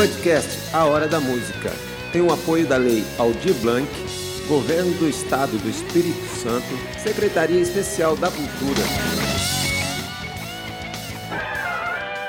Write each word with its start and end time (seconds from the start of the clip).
Podcast 0.00 0.48
A 0.72 0.86
Hora 0.86 1.06
da 1.06 1.20
Música 1.20 1.70
tem 2.10 2.22
o 2.22 2.32
apoio 2.32 2.66
da 2.66 2.78
Lei 2.78 3.04
Aldir 3.18 3.52
Blanc, 3.56 3.86
Governo 4.48 4.94
do 4.94 5.06
Estado 5.06 5.58
do 5.58 5.68
Espírito 5.68 6.24
Santo, 6.24 6.64
Secretaria 6.98 7.60
Especial 7.60 8.16
da 8.16 8.30
Cultura. 8.30 8.80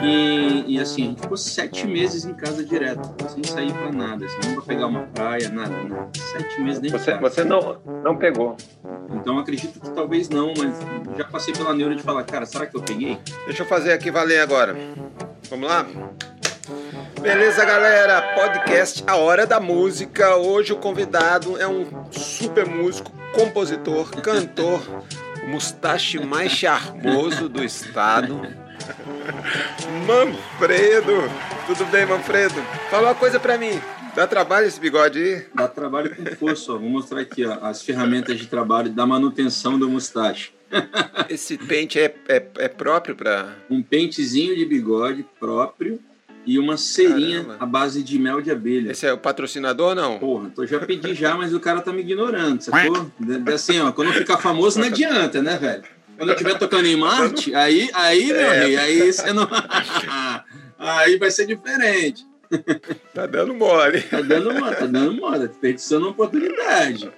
E, 0.01 0.65
e 0.67 0.81
assim, 0.81 1.03
a 1.03 1.05
gente 1.11 1.21
ficou 1.21 1.37
sete 1.37 1.87
meses 1.87 2.25
em 2.25 2.33
casa 2.33 2.61
direto, 2.61 3.09
sem 3.29 3.41
sair 3.45 3.71
pra 3.71 3.89
nada, 3.89 4.25
assim, 4.25 4.49
não 4.49 4.55
pra 4.55 4.63
pegar 4.63 4.87
uma 4.87 5.03
praia, 5.03 5.47
nada, 5.47 5.69
nada. 5.69 6.09
Sete 6.33 6.59
meses 6.59 6.81
dentro 6.81 6.99
Você, 6.99 7.13
de 7.13 7.19
casa. 7.19 7.35
você 7.35 7.43
não, 7.45 7.81
não 8.03 8.17
pegou. 8.17 8.57
Então 9.13 9.39
acredito 9.39 9.79
que 9.79 9.89
talvez 9.91 10.27
não, 10.27 10.53
mas 10.57 10.77
já 11.17 11.23
passei 11.23 11.53
pela 11.53 11.73
neura 11.73 11.95
de 11.95 12.03
falar, 12.03 12.25
cara, 12.25 12.45
será 12.45 12.65
que 12.65 12.75
eu 12.75 12.81
peguei? 12.81 13.17
Deixa 13.45 13.63
eu 13.63 13.65
fazer 13.65 13.93
aqui 13.93 14.11
valer 14.11 14.41
agora. 14.41 14.75
Vamos 15.49 15.69
lá? 15.69 15.87
Beleza, 17.21 17.63
galera? 17.63 18.33
Podcast 18.33 19.03
A 19.05 19.15
Hora 19.15 19.45
da 19.45 19.59
Música. 19.59 20.37
Hoje 20.37 20.73
o 20.73 20.77
convidado 20.77 21.55
é 21.61 21.67
um 21.67 21.85
super 22.11 22.65
músico, 22.65 23.11
compositor, 23.35 24.09
cantor, 24.21 24.81
o 25.43 25.47
mustache 25.47 26.17
mais 26.17 26.51
charmoso 26.51 27.47
do 27.47 27.63
estado. 27.63 28.41
Manfredo! 30.07 31.29
Tudo 31.67 31.85
bem, 31.91 32.07
Manfredo? 32.07 32.59
Fala 32.89 33.09
uma 33.09 33.15
coisa 33.15 33.39
pra 33.39 33.55
mim. 33.55 33.79
Dá 34.15 34.25
trabalho 34.25 34.65
esse 34.65 34.79
bigode 34.79 35.19
aí? 35.19 35.45
Dá 35.53 35.67
trabalho 35.67 36.15
com 36.15 36.25
força, 36.35 36.73
ó. 36.73 36.77
Vou 36.79 36.89
mostrar 36.89 37.21
aqui, 37.21 37.45
ó, 37.45 37.59
as 37.61 37.83
ferramentas 37.83 38.39
de 38.39 38.47
trabalho 38.47 38.89
da 38.89 39.05
manutenção 39.05 39.77
do 39.77 39.87
mustache. 39.87 40.53
Esse 41.29 41.55
pente 41.55 41.99
é, 41.99 42.15
é, 42.27 42.47
é 42.57 42.67
próprio 42.67 43.15
pra. 43.15 43.53
Um 43.69 43.83
pentezinho 43.83 44.55
de 44.55 44.65
bigode 44.65 45.23
próprio 45.39 45.99
e 46.45 46.57
uma 46.57 46.77
cerinha 46.77 47.43
Caramba. 47.43 47.63
à 47.63 47.65
base 47.65 48.01
de 48.03 48.17
mel 48.17 48.41
de 48.41 48.51
abelha. 48.51 48.91
Esse 48.91 49.05
é 49.05 49.13
o 49.13 49.17
patrocinador 49.17 49.89
ou 49.89 49.95
não? 49.95 50.19
Porra, 50.19 50.49
tô 50.49 50.65
já 50.65 50.79
pedi 50.79 51.13
já, 51.13 51.35
mas 51.35 51.53
o 51.53 51.59
cara 51.59 51.81
tá 51.81 51.91
me 51.93 52.01
ignorando, 52.01 52.61
sacou? 52.61 53.11
Assim, 53.53 53.79
ó, 53.79 53.91
quando 53.91 54.13
ficar 54.13 54.37
famoso 54.37 54.79
não 54.79 54.87
adianta, 54.87 55.41
né, 55.41 55.57
velho? 55.57 55.83
Quando 56.17 56.29
eu 56.29 56.35
estiver 56.35 56.57
tocando 56.57 56.85
em 56.85 56.95
Marte, 56.95 57.53
aí, 57.55 57.89
aí, 57.93 58.27
meu 58.27 58.35
É. 58.35 58.59
rei, 58.59 58.77
aí 58.77 59.11
você 59.11 59.33
não. 59.33 59.47
aí 60.77 61.17
vai 61.17 61.31
ser 61.31 61.45
diferente. 61.47 62.25
Tá 63.13 63.25
dando 63.25 63.53
mole. 63.53 64.01
Tá 64.01 64.21
dando 64.21 64.53
moda, 64.53 64.75
tá 64.75 64.85
dando 64.85 65.13
moda, 65.13 65.47
desperdiçando 65.47 66.05
uma 66.05 66.11
oportunidade. 66.11 67.11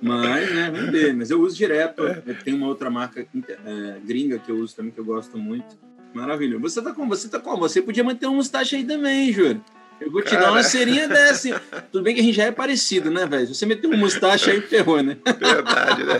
Mas, 0.00 0.54
né, 0.54 0.70
ver. 0.90 1.12
Mas 1.14 1.30
eu 1.30 1.40
uso 1.42 1.56
direto. 1.56 2.02
Eu 2.02 2.34
tenho 2.42 2.56
uma 2.56 2.68
outra 2.68 2.88
marca 2.88 3.20
é, 3.20 3.96
gringa 4.04 4.38
que 4.38 4.50
eu 4.50 4.56
uso 4.56 4.74
também, 4.74 4.90
que 4.92 4.98
eu 4.98 5.04
gosto 5.04 5.36
muito. 5.36 5.76
Maravilhoso. 6.14 6.62
Você 6.62 6.82
tá 6.82 6.92
como? 6.92 7.08
Você 7.08 7.28
tá 7.28 7.38
como? 7.38 7.58
Você 7.58 7.80
podia 7.82 8.04
manter 8.04 8.26
um 8.26 8.34
mustache 8.34 8.76
aí 8.76 8.84
também, 8.84 9.32
Júlio. 9.32 9.64
Eu 10.00 10.10
vou 10.10 10.22
te 10.22 10.32
dar 10.32 10.46
uma 10.46 10.52
Cara. 10.52 10.62
serinha 10.62 11.06
dessa. 11.06 11.60
Tudo 11.92 12.02
bem 12.02 12.14
que 12.14 12.20
a 12.20 12.24
gente 12.24 12.34
já 12.34 12.44
é 12.44 12.50
parecido, 12.50 13.10
né, 13.10 13.26
velho? 13.26 13.46
Você 13.54 13.66
meter 13.66 13.86
um 13.86 13.96
mustache 13.96 14.50
aí, 14.50 14.60
ferrou, 14.62 15.02
né? 15.02 15.16
Verdade, 15.24 16.04
né? 16.04 16.16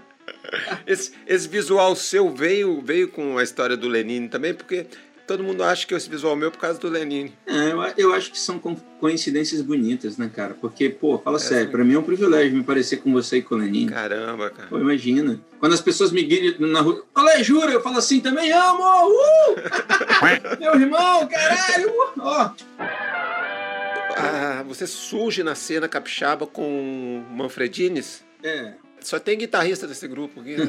Esse, 0.86 1.12
esse 1.26 1.48
visual 1.48 1.96
seu 1.96 2.32
veio, 2.32 2.80
veio 2.80 3.08
com 3.08 3.38
a 3.38 3.42
história 3.42 3.76
do 3.76 3.88
Lenine 3.88 4.28
também, 4.28 4.54
porque 4.54 4.86
todo 5.26 5.42
mundo 5.42 5.62
acha 5.64 5.86
que 5.86 5.94
esse 5.94 6.08
visual 6.08 6.34
meu 6.36 6.48
é 6.48 6.50
por 6.50 6.58
causa 6.58 6.78
do 6.78 6.88
Lenine. 6.88 7.32
É, 7.46 7.72
eu, 7.72 7.82
eu 7.96 8.12
acho 8.14 8.30
que 8.30 8.38
são 8.38 8.58
co- 8.58 8.76
coincidências 9.00 9.60
bonitas, 9.62 10.16
né, 10.18 10.30
cara? 10.34 10.54
Porque, 10.60 10.88
pô, 10.90 11.18
fala 11.18 11.38
sério, 11.38 11.70
pra 11.70 11.82
mim 11.84 11.94
é 11.94 11.98
um 11.98 12.02
privilégio 12.02 12.56
me 12.56 12.62
parecer 12.62 12.98
com 12.98 13.12
você 13.12 13.38
e 13.38 13.42
com 13.42 13.54
o 13.54 13.58
Lenin. 13.58 13.86
Caramba, 13.86 14.50
cara. 14.50 14.68
Pô, 14.68 14.78
imagina. 14.78 15.40
Quando 15.58 15.72
as 15.72 15.80
pessoas 15.80 16.12
me 16.12 16.22
gritam 16.22 16.66
na 16.68 16.80
rua, 16.80 17.04
olha, 17.14 17.42
jura, 17.42 17.72
eu 17.72 17.80
falo 17.82 17.98
assim 17.98 18.20
também, 18.20 18.52
amo! 18.52 18.82
Uh! 18.82 19.54
Meu 20.60 20.74
irmão, 20.80 21.26
caralho! 21.28 21.88
uh! 21.90 22.12
Ó, 22.20 22.50
Ah, 24.16 24.62
você 24.68 24.86
surge 24.86 25.42
na 25.42 25.54
cena 25.54 25.88
capixaba 25.88 26.46
com 26.46 27.24
Manfredines? 27.30 28.22
é. 28.42 28.74
Só 29.00 29.18
tem 29.18 29.36
guitarrista 29.36 29.86
desse 29.86 30.08
grupo 30.08 30.40
aqui, 30.40 30.56
né? 30.56 30.64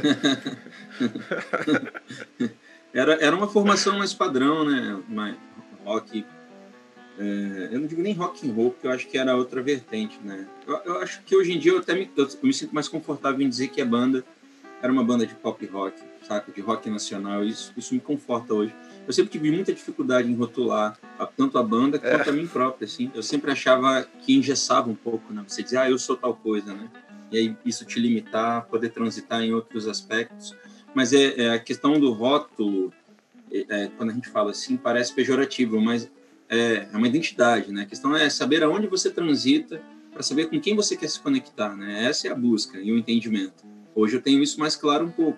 Era, 2.96 3.14
era 3.16 3.36
uma 3.36 3.48
formação 3.48 3.98
mais 3.98 4.14
padrão, 4.14 4.64
né? 4.64 4.98
Mais 5.10 5.36
rock. 5.84 6.26
é, 7.20 7.70
eu 7.72 7.80
não 7.80 7.88
digo 7.88 8.02
nem 8.02 8.14
rock 8.14 8.50
and 8.50 8.54
roll, 8.54 8.72
porque 8.72 8.88
eu 8.88 8.92
acho 8.92 9.08
que 9.08 9.18
era 9.18 9.36
outra 9.36 9.62
vertente, 9.62 10.18
né? 10.24 10.48
Eu, 10.66 10.78
eu 10.86 10.98
acho 11.02 11.22
que 11.24 11.36
hoje 11.36 11.52
em 11.52 11.60
dia 11.60 11.74
eu 11.74 11.80
até 11.80 11.94
me, 11.94 12.10
eu, 12.16 12.28
me 12.42 12.54
sinto 12.54 12.74
mais 12.74 12.88
confortável 12.88 13.42
em 13.46 13.50
dizer 13.50 13.68
que 13.68 13.82
a 13.82 13.86
banda 13.86 14.24
era 14.82 14.92
uma 14.92 15.04
banda 15.04 15.26
de 15.28 15.36
pop 15.36 15.64
rock, 15.66 15.98
saca? 16.26 16.52
De 16.52 16.62
rock 16.62 16.90
nacional. 16.90 17.44
Isso, 17.44 17.74
isso 17.76 17.94
me 17.94 18.00
conforta 18.00 18.54
hoje. 18.54 18.74
Eu 19.06 19.14
sempre 19.14 19.32
tive 19.32 19.52
muita 19.52 19.74
dificuldade 19.74 20.32
em 20.32 20.36
rotular 20.36 20.98
a- 21.20 21.26
tanto 21.26 21.58
a 21.58 21.64
banda 21.64 22.00
quanto 22.00 22.30
a 22.30 22.34
mim 22.34 22.48
própria, 22.48 22.86
assim. 22.86 23.12
Eu 23.14 23.22
sempre 23.22 23.52
achava 23.52 24.08
que 24.22 24.36
engessava 24.36 24.90
um 24.90 24.96
pouco, 24.96 25.34
né? 25.34 25.44
Você 25.48 25.62
dizer, 25.62 25.78
ah, 25.78 25.90
eu 25.90 25.98
sou 26.00 26.16
tal 26.16 26.34
coisa, 26.34 26.74
né? 26.74 26.90
E 27.32 27.38
aí 27.38 27.58
isso 27.66 27.84
te 27.86 28.00
limitar, 28.00 28.66
poder 28.68 28.90
transitar 28.90 29.42
em 29.42 29.54
outros 29.54 29.88
aspectos. 29.88 30.56
Mas 30.96 31.12
é, 31.12 31.42
é 31.42 31.50
a 31.50 31.60
questão 31.60 32.00
do 32.00 32.14
rótulo, 32.14 32.92
é, 33.52 33.66
é, 33.70 33.88
quando 33.98 34.12
a 34.12 34.14
gente 34.14 34.30
fala 34.30 34.52
assim, 34.52 34.78
parece 34.78 35.14
pejorativo, 35.14 35.80
mas 35.80 36.10
é, 36.50 36.88
é 36.92 36.98
uma 36.98 37.08
identidade, 37.08 37.72
né? 37.72 37.82
A 37.82 37.86
questão 37.86 38.16
é 38.16 38.30
saber 38.30 38.64
aonde 38.64 38.88
você 38.88 39.12
transita 39.12 39.82
para 40.12 40.24
saber 40.24 40.50
com 40.50 40.60
quem 40.60 40.74
você 40.74 40.96
quer 40.96 41.10
se 41.10 41.20
conectar, 41.20 41.76
né? 41.76 42.06
Essa 42.06 42.30
é 42.30 42.32
a 42.32 42.36
busca 42.36 42.80
e 42.80 42.92
o 42.94 42.98
entendimento. 42.98 43.66
Hoje 43.94 44.16
eu 44.16 44.22
tenho 44.22 44.42
isso 44.42 44.58
mais 44.58 44.78
claro 44.78 45.06
um 45.06 45.12
pouco, 45.12 45.38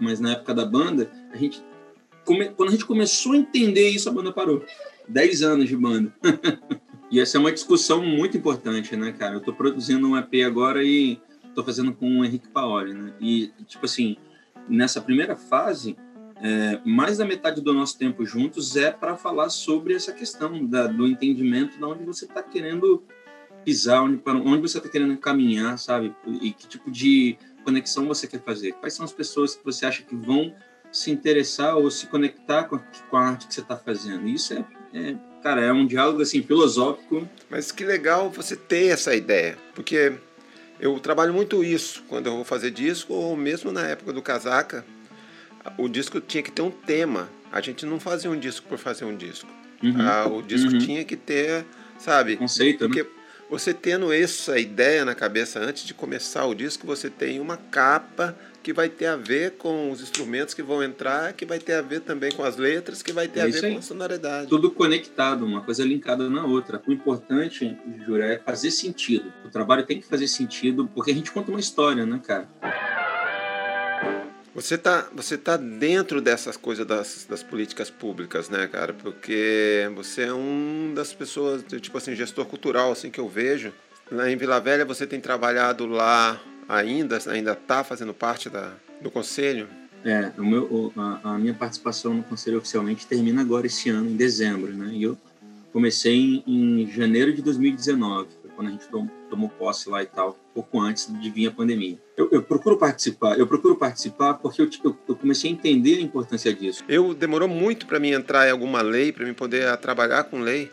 mas 0.00 0.18
na 0.18 0.32
época 0.32 0.54
da 0.54 0.64
banda, 0.64 1.10
a 1.30 1.36
gente 1.36 1.62
come- 2.24 2.48
quando 2.48 2.70
a 2.70 2.72
gente 2.72 2.86
começou 2.86 3.32
a 3.32 3.36
entender 3.36 3.90
isso, 3.90 4.08
a 4.08 4.12
banda 4.12 4.32
parou. 4.32 4.64
Dez 5.06 5.42
anos 5.42 5.68
de 5.68 5.76
banda. 5.76 6.12
e 7.12 7.20
essa 7.20 7.36
é 7.36 7.40
uma 7.40 7.52
discussão 7.52 8.02
muito 8.02 8.36
importante, 8.36 8.96
né, 8.96 9.12
cara? 9.12 9.34
Eu 9.34 9.40
tô 9.40 9.52
produzindo 9.52 10.08
um 10.08 10.16
EP 10.16 10.42
agora 10.46 10.82
e 10.82 11.20
tô 11.54 11.62
fazendo 11.62 11.92
com 11.92 12.20
o 12.20 12.24
Henrique 12.24 12.48
Paoli, 12.48 12.94
né? 12.94 13.12
E, 13.20 13.52
tipo 13.66 13.84
assim, 13.84 14.16
nessa 14.68 15.00
primeira 15.00 15.36
fase, 15.36 15.96
é, 16.42 16.80
mais 16.84 17.16
da 17.18 17.24
metade 17.24 17.60
do 17.60 17.72
nosso 17.72 17.98
tempo 17.98 18.24
juntos 18.24 18.76
é 18.76 18.90
para 18.90 19.16
falar 19.16 19.48
sobre 19.48 19.94
essa 19.94 20.12
questão 20.12 20.66
da, 20.66 20.86
do 20.86 21.06
entendimento 21.06 21.78
de 21.78 21.84
onde 21.84 22.04
você 22.04 22.26
está 22.26 22.42
querendo 22.42 23.02
pisar, 23.64 24.02
onde, 24.02 24.18
para 24.18 24.34
onde 24.38 24.62
você 24.62 24.78
está 24.78 24.88
querendo 24.88 25.16
caminhar, 25.16 25.78
sabe? 25.78 26.14
E 26.40 26.52
que 26.52 26.68
tipo 26.68 26.90
de 26.90 27.38
conexão 27.64 28.06
você 28.06 28.26
quer 28.26 28.40
fazer. 28.42 28.72
Quais 28.74 28.94
são 28.94 29.04
as 29.04 29.12
pessoas 29.12 29.56
que 29.56 29.64
você 29.64 29.86
acha 29.86 30.02
que 30.02 30.14
vão 30.14 30.54
se 30.92 31.10
interessar 31.10 31.76
ou 31.76 31.90
se 31.90 32.06
conectar 32.06 32.64
com 32.64 32.76
a, 32.76 32.78
com 33.10 33.16
a 33.16 33.28
arte 33.28 33.48
que 33.48 33.54
você 33.54 33.60
está 33.60 33.76
fazendo? 33.76 34.28
Isso 34.28 34.54
é, 34.54 34.64
é, 34.94 35.16
cara, 35.42 35.62
é 35.62 35.72
um 35.72 35.86
diálogo 35.86 36.22
assim 36.22 36.42
filosófico. 36.42 37.28
Mas 37.50 37.72
que 37.72 37.84
legal 37.84 38.30
você 38.30 38.54
ter 38.54 38.88
essa 38.88 39.14
ideia, 39.14 39.58
porque 39.74 40.12
eu 40.80 40.98
trabalho 41.00 41.32
muito 41.32 41.62
isso 41.64 42.02
quando 42.08 42.26
eu 42.26 42.36
vou 42.36 42.44
fazer 42.44 42.70
disco, 42.70 43.12
ou 43.12 43.36
mesmo 43.36 43.72
na 43.72 43.86
época 43.86 44.12
do 44.12 44.22
Casaca, 44.22 44.84
o 45.78 45.88
disco 45.88 46.20
tinha 46.20 46.42
que 46.42 46.50
ter 46.52 46.62
um 46.62 46.70
tema. 46.70 47.28
A 47.50 47.60
gente 47.60 47.86
não 47.86 47.98
fazia 47.98 48.30
um 48.30 48.38
disco 48.38 48.66
por 48.68 48.78
fazer 48.78 49.04
um 49.04 49.16
disco. 49.16 49.48
Uhum. 49.82 49.94
Ah, 50.00 50.26
o 50.26 50.42
disco 50.42 50.72
Uhum. 50.72 50.78
tinha 50.78 51.04
que 51.04 51.16
ter, 51.16 51.64
sabe? 51.98 52.36
Conceito, 52.36 52.88
né? 52.88 52.94
Porque 52.94 53.08
você 53.48 53.72
tendo 53.72 54.12
essa 54.12 54.58
ideia 54.58 55.04
na 55.04 55.14
cabeça 55.14 55.58
antes 55.60 55.84
de 55.84 55.94
começar 55.94 56.44
o 56.46 56.54
disco, 56.54 56.86
você 56.86 57.08
tem 57.08 57.40
uma 57.40 57.56
capa 57.56 58.36
que 58.66 58.72
vai 58.72 58.88
ter 58.88 59.06
a 59.06 59.14
ver 59.14 59.52
com 59.52 59.92
os 59.92 60.00
instrumentos 60.00 60.52
que 60.52 60.60
vão 60.60 60.82
entrar, 60.82 61.32
que 61.34 61.46
vai 61.46 61.56
ter 61.60 61.74
a 61.74 61.82
ver 61.82 62.00
também 62.00 62.32
com 62.32 62.42
as 62.42 62.56
letras, 62.56 63.00
que 63.00 63.12
vai 63.12 63.28
ter 63.28 63.38
É 63.38 63.42
a 63.44 63.46
ver 63.46 63.64
aí. 63.64 63.72
com 63.74 63.78
a 63.78 63.82
sonoridade. 63.82 64.48
tudo 64.48 64.72
conectado, 64.72 65.46
uma 65.46 65.62
coisa 65.62 65.84
linkada 65.84 66.28
na 66.28 66.44
outra. 66.44 66.82
O 66.84 66.92
importante, 66.92 67.78
Jura, 68.04 68.24
é 68.24 68.38
fazer 68.40 68.72
sentido. 68.72 69.32
O 69.44 69.50
trabalho 69.50 69.86
tem 69.86 70.00
que 70.00 70.08
fazer 70.08 70.26
sentido, 70.26 70.90
porque 70.92 71.12
a 71.12 71.14
gente 71.14 71.30
conta 71.30 71.48
uma 71.52 71.60
história, 71.60 72.04
né, 72.04 72.20
cara? 72.26 72.48
Você 74.52 74.76
tá, 74.76 75.08
você 75.14 75.38
tá 75.38 75.56
dentro 75.56 76.20
dessas 76.20 76.56
coisas 76.56 76.84
das, 76.84 77.24
das 77.30 77.44
políticas 77.44 77.88
públicas, 77.88 78.48
né, 78.50 78.66
cara? 78.66 78.92
Porque 78.92 79.88
você 79.94 80.22
é 80.22 80.34
um 80.34 80.92
das 80.92 81.14
pessoas, 81.14 81.62
tipo 81.80 81.96
assim, 81.96 82.16
gestor 82.16 82.44
cultural, 82.46 82.90
assim, 82.90 83.10
que 83.12 83.20
eu 83.20 83.28
vejo. 83.28 83.72
Lá 84.10 84.28
em 84.28 84.36
Vila 84.36 84.58
Velha 84.58 84.84
você 84.84 85.06
tem 85.06 85.20
trabalhado 85.20 85.86
lá 85.86 86.40
ainda, 86.68 87.18
ainda 87.28 87.54
tá 87.54 87.82
fazendo 87.84 88.12
parte 88.14 88.48
da, 88.48 88.72
do 89.00 89.10
conselho? 89.10 89.68
É, 90.04 90.30
o 90.38 90.44
meu, 90.44 90.64
o- 90.64 90.92
a, 90.96 91.34
a 91.34 91.38
minha 91.38 91.54
participação 91.54 92.14
no 92.14 92.22
Conselho 92.22 92.58
oficialmente 92.58 93.06
termina 93.06 93.40
agora 93.40 93.66
esse 93.66 93.88
ano, 93.90 94.08
em 94.08 94.14
dezembro, 94.16 94.72
né? 94.72 94.90
E 94.92 95.02
eu 95.02 95.18
comecei 95.72 96.42
em, 96.46 96.82
em 96.82 96.90
janeiro 96.90 97.32
de 97.34 97.42
2019, 97.42 98.28
foi 98.40 98.50
quando 98.54 98.68
a 98.68 98.70
gente 98.70 98.86
tom- 98.88 99.08
tomou 99.28 99.48
posse 99.48 99.88
lá 99.88 100.02
e 100.02 100.06
tal, 100.06 100.38
pouco 100.54 100.80
antes 100.80 101.12
de 101.20 101.30
vir 101.30 101.48
a 101.48 101.50
pandemia. 101.50 101.98
Eu, 102.16 102.28
eu 102.30 102.42
procuro 102.42 102.76
participar, 102.78 103.36
eu 103.38 103.46
procuro 103.46 103.76
participar 103.76 104.34
porque 104.34 104.62
eu, 104.62 104.70
eu, 104.84 104.96
eu 105.08 105.16
comecei 105.16 105.50
a 105.50 105.52
entender 105.52 105.96
a 105.98 106.00
importância 106.00 106.54
disso. 106.54 106.84
Eu 106.88 107.12
demorou 107.12 107.48
muito 107.48 107.84
para 107.86 107.98
mim 107.98 108.10
entrar 108.12 108.46
em 108.46 108.52
alguma 108.52 108.80
lei, 108.82 109.12
para 109.12 109.26
mim 109.26 109.34
poder 109.34 109.66
ah, 109.68 109.76
trabalhar 109.76 110.24
com 110.24 110.38
lei. 110.40 110.70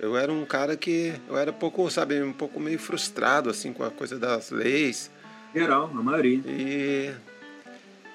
Eu 0.00 0.16
era 0.16 0.32
um 0.32 0.44
cara 0.44 0.76
que 0.76 1.12
eu 1.28 1.36
era 1.38 1.52
pouco, 1.52 1.88
sabe, 1.88 2.20
um 2.20 2.32
pouco 2.32 2.58
meio 2.58 2.78
frustrado 2.78 3.48
assim 3.48 3.72
com 3.72 3.84
a 3.84 3.90
coisa 3.90 4.18
das 4.18 4.50
leis. 4.50 5.08
Geral, 5.54 5.90
a 5.94 6.02
maioria. 6.02 6.40
E 6.46 7.12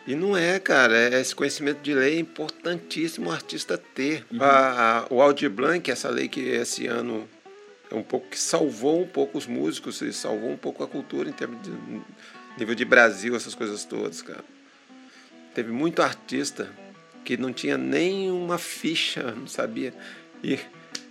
E 0.08 0.16
não 0.16 0.38
é, 0.38 0.58
cara. 0.58 0.98
É 0.98 1.20
esse 1.20 1.36
conhecimento 1.36 1.82
de 1.82 1.94
lei 1.94 2.16
é 2.16 2.20
importantíssimo 2.20 3.30
o 3.30 3.34
artista 3.34 3.78
ter. 3.78 4.26
Uhum. 4.32 4.42
A, 4.42 5.00
a, 5.00 5.14
o 5.14 5.22
Aldir 5.22 5.50
Blanc, 5.50 5.92
essa 5.92 6.10
lei 6.10 6.30
que 6.30 6.40
esse 6.40 6.88
ano 6.88 7.28
é 7.92 7.96
um 7.96 8.04
pouco 8.04 8.30
que 8.30 8.40
salvou 8.40 9.02
um 9.02 9.08
pouco 9.08 9.38
os 9.38 9.46
músicos 9.46 10.02
e 10.02 10.14
salvou 10.14 10.50
um 10.50 10.58
pouco 10.58 10.82
a 10.82 10.88
cultura 10.88 11.30
em 11.30 11.34
termos 11.34 11.62
de 11.62 11.72
nível 12.58 12.74
de 12.74 12.86
Brasil, 12.86 13.36
essas 13.36 13.54
coisas 13.54 13.84
todas, 13.84 14.22
cara. 14.22 14.44
Teve 15.54 15.72
muito 15.72 16.02
artista 16.02 16.70
que 17.26 17.36
não 17.36 17.52
tinha 17.52 17.78
nem 17.78 18.32
uma 18.32 18.58
ficha, 18.58 19.34
não 19.36 19.48
sabia. 19.48 19.94
E 20.42 20.58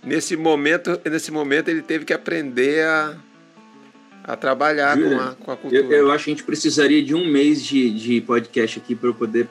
nesse 0.03 0.35
momento, 0.35 0.99
nesse 1.05 1.31
momento 1.31 1.69
ele 1.69 1.83
teve 1.83 2.03
que 2.03 2.13
aprender 2.13 2.83
a 2.83 3.15
a 4.27 4.35
trabalhar 4.35 4.97
com 4.97 5.19
a, 5.19 5.35
com 5.35 5.51
a 5.51 5.57
cultura. 5.57 5.81
Eu, 5.81 5.91
eu, 5.91 6.11
acho 6.11 6.25
que 6.25 6.31
a 6.31 6.33
gente 6.33 6.43
precisaria 6.43 7.01
de 7.01 7.15
um 7.15 7.31
mês 7.31 7.63
de, 7.63 7.89
de 7.89 8.19
podcast 8.19 8.77
aqui 8.77 8.93
para 8.93 9.09
eu 9.09 9.13
poder 9.13 9.47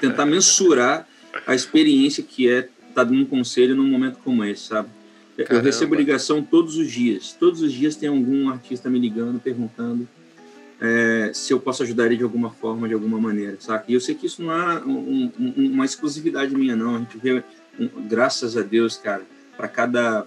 tentar 0.00 0.24
mensurar 0.24 1.06
a 1.44 1.54
experiência 1.54 2.22
que 2.22 2.48
é 2.48 2.60
estar 2.60 2.70
tá 2.94 3.04
dando 3.04 3.22
um 3.22 3.26
conselho 3.26 3.74
num 3.74 3.88
momento 3.88 4.18
como 4.22 4.44
esse, 4.44 4.68
sabe? 4.68 4.88
Caramba. 5.36 5.54
Eu 5.54 5.62
recebo 5.62 5.94
ligação 5.96 6.42
todos 6.42 6.76
os 6.76 6.90
dias. 6.90 7.32
Todos 7.32 7.60
os 7.60 7.72
dias 7.72 7.96
tem 7.96 8.08
algum 8.08 8.48
artista 8.50 8.88
me 8.88 9.00
ligando, 9.00 9.40
perguntando 9.40 10.06
é, 10.80 11.30
se 11.32 11.52
eu 11.52 11.58
posso 11.58 11.82
ajudar 11.82 12.06
ele 12.06 12.16
de 12.16 12.22
alguma 12.22 12.50
forma, 12.50 12.86
de 12.86 12.94
alguma 12.94 13.18
maneira, 13.18 13.56
sabe? 13.58 13.84
E 13.88 13.94
eu 13.94 14.00
sei 14.00 14.14
que 14.14 14.26
isso 14.26 14.42
não 14.42 14.52
é 14.52 14.84
um, 14.84 15.32
um, 15.38 15.70
uma 15.72 15.84
exclusividade 15.84 16.54
minha, 16.54 16.76
não. 16.76 16.96
A 16.96 16.98
gente 16.98 17.18
vê, 17.18 17.42
graças 18.08 18.56
a 18.56 18.62
Deus, 18.62 18.96
cara, 18.96 19.22
para 19.56 19.66
cada 19.68 20.26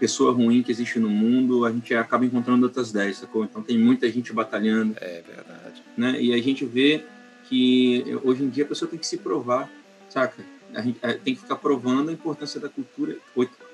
pessoa 0.00 0.32
ruim 0.32 0.62
que 0.62 0.72
existe 0.72 0.98
no 0.98 1.10
mundo, 1.10 1.66
a 1.66 1.70
gente 1.70 1.94
acaba 1.94 2.24
encontrando 2.24 2.64
outras 2.64 2.90
10, 2.90 3.18
sacou? 3.18 3.44
Então 3.44 3.62
tem 3.62 3.78
muita 3.78 4.10
gente 4.10 4.32
batalhando. 4.32 4.96
É 4.98 5.22
verdade. 5.22 5.82
Né? 5.96 6.20
E 6.20 6.32
a 6.32 6.42
gente 6.42 6.64
vê 6.64 7.04
que 7.44 8.02
hoje 8.24 8.42
em 8.42 8.48
dia 8.48 8.64
a 8.64 8.66
pessoa 8.66 8.90
tem 8.90 8.98
que 8.98 9.06
se 9.06 9.18
provar, 9.18 9.70
saca? 10.08 10.42
A 10.74 10.80
gente 10.80 10.98
é, 11.02 11.12
tem 11.12 11.34
que 11.34 11.42
ficar 11.42 11.56
provando 11.56 12.08
a 12.08 12.12
importância 12.12 12.58
da 12.58 12.68
cultura. 12.68 13.16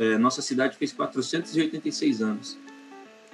É, 0.00 0.19
nossa 0.19 0.43
cidade 0.43 0.76
fez 0.76 0.93
486 0.93 2.20
anos. 2.20 2.58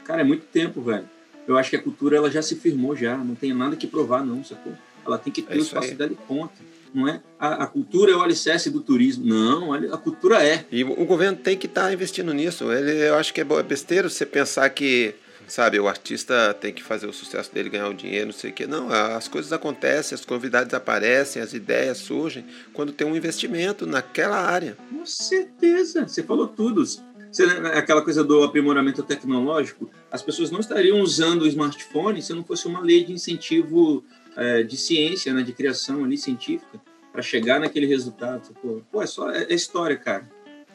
Cara, 0.05 0.21
é 0.21 0.25
muito 0.25 0.45
tempo, 0.47 0.83
velho. 0.83 1.09
Eu 1.49 1.57
acho 1.57 1.71
que 1.71 1.77
a 1.77 1.83
cultura 1.83 2.17
ela 2.17 2.31
já 2.31 2.43
se 2.43 2.57
firmou 2.57 2.95
já, 2.95 3.17
não 3.17 3.35
tem 3.35 3.55
nada 3.55 3.75
que 3.75 3.87
provar 3.87 4.25
não, 4.25 4.45
sacou? 4.45 4.75
Ela 5.05 5.19
tem 5.19 5.33
que 5.33 5.43
ter 5.43 5.55
é 5.55 5.59
o 5.59 5.63
espaço 5.63 5.95
dela 5.95 6.13
e 6.13 6.17
ponto 6.27 6.53
não 6.95 7.09
é? 7.09 7.23
A, 7.39 7.65
a, 7.65 7.67
cultura 7.67 8.13
é 8.13 8.17
o 8.17 8.23
alicerce 8.23 8.71
do 8.71 8.81
turismo. 8.81 9.25
Não, 9.25 9.73
a 9.73 9.99
cultura 9.99 10.43
é. 10.43 10.65
E 10.71 10.85
o 10.85 11.05
governo 11.05 11.39
tem 11.39 11.57
que 11.57 11.67
estar 11.67 11.87
tá 11.87 11.93
investindo 11.93 12.33
nisso. 12.33 12.71
Ele, 12.73 13.09
eu 13.09 13.17
acho 13.17 13.33
que 13.33 13.41
é, 13.41 13.45
é 13.45 13.63
besteira 13.63 14.09
você 14.09 14.27
pensar 14.27 14.69
que, 14.71 15.15
sabe, 15.47 15.81
o 15.81 15.89
artista 15.89 16.55
tem 16.55 16.73
que 16.73 16.83
fazer 16.83 17.07
o 17.07 17.13
sucesso 17.13 17.53
dele, 17.53 17.71
ganhar 17.71 17.89
o 17.89 17.95
dinheiro, 17.95 18.27
não 18.27 18.33
sei 18.33 18.51
o 18.51 18.53
quê. 18.53 18.67
Não, 18.67 18.91
as 18.91 19.29
coisas 19.29 19.53
acontecem, 19.53 20.15
as 20.15 20.25
convidados 20.25 20.73
aparecem, 20.75 21.41
as 21.41 21.53
ideias 21.55 21.99
surgem 21.99 22.45
quando 22.73 22.93
tem 22.93 23.07
um 23.07 23.17
investimento 23.17 23.87
naquela 23.87 24.39
área. 24.39 24.77
Com 24.91 25.07
certeza, 25.07 26.07
você 26.07 26.23
falou 26.23 26.47
tudo. 26.49 26.85
Você, 26.85 27.45
aquela 27.73 28.03
coisa 28.03 28.23
do 28.23 28.43
aprimoramento 28.43 29.03
tecnológico, 29.03 29.91
as 30.11 30.21
pessoas 30.21 30.51
não 30.51 30.61
estariam 30.61 31.01
usando 31.01 31.43
o 31.43 31.47
smartphone 31.47 32.21
se 32.21 32.35
não 32.35 32.45
fosse 32.45 32.67
uma 32.67 32.81
lei 32.81 33.03
de 33.03 33.13
incentivo 33.13 34.05
é, 34.37 34.63
de 34.63 34.77
ciência, 34.77 35.33
né, 35.33 35.43
de 35.43 35.53
criação 35.53 36.05
ali 36.05 36.17
científica, 36.17 36.81
para 37.13 37.23
chegar 37.23 37.61
naquele 37.61 37.87
resultado. 37.87 38.55
Pô, 38.61 38.83
pô 38.91 39.03
é 39.03 39.07
só 39.07 39.31
é, 39.31 39.45
é 39.45 39.55
história, 39.55 39.97
cara. 39.97 40.25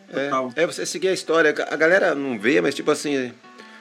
É, 0.10 0.62
é, 0.64 0.66
você 0.66 0.86
seguir 0.86 1.10
a 1.10 1.14
história. 1.14 1.54
A 1.70 1.76
galera 1.76 2.16
não 2.16 2.40
vê, 2.40 2.62
mas 2.62 2.76
tipo 2.76 2.90
assim, 2.92 3.34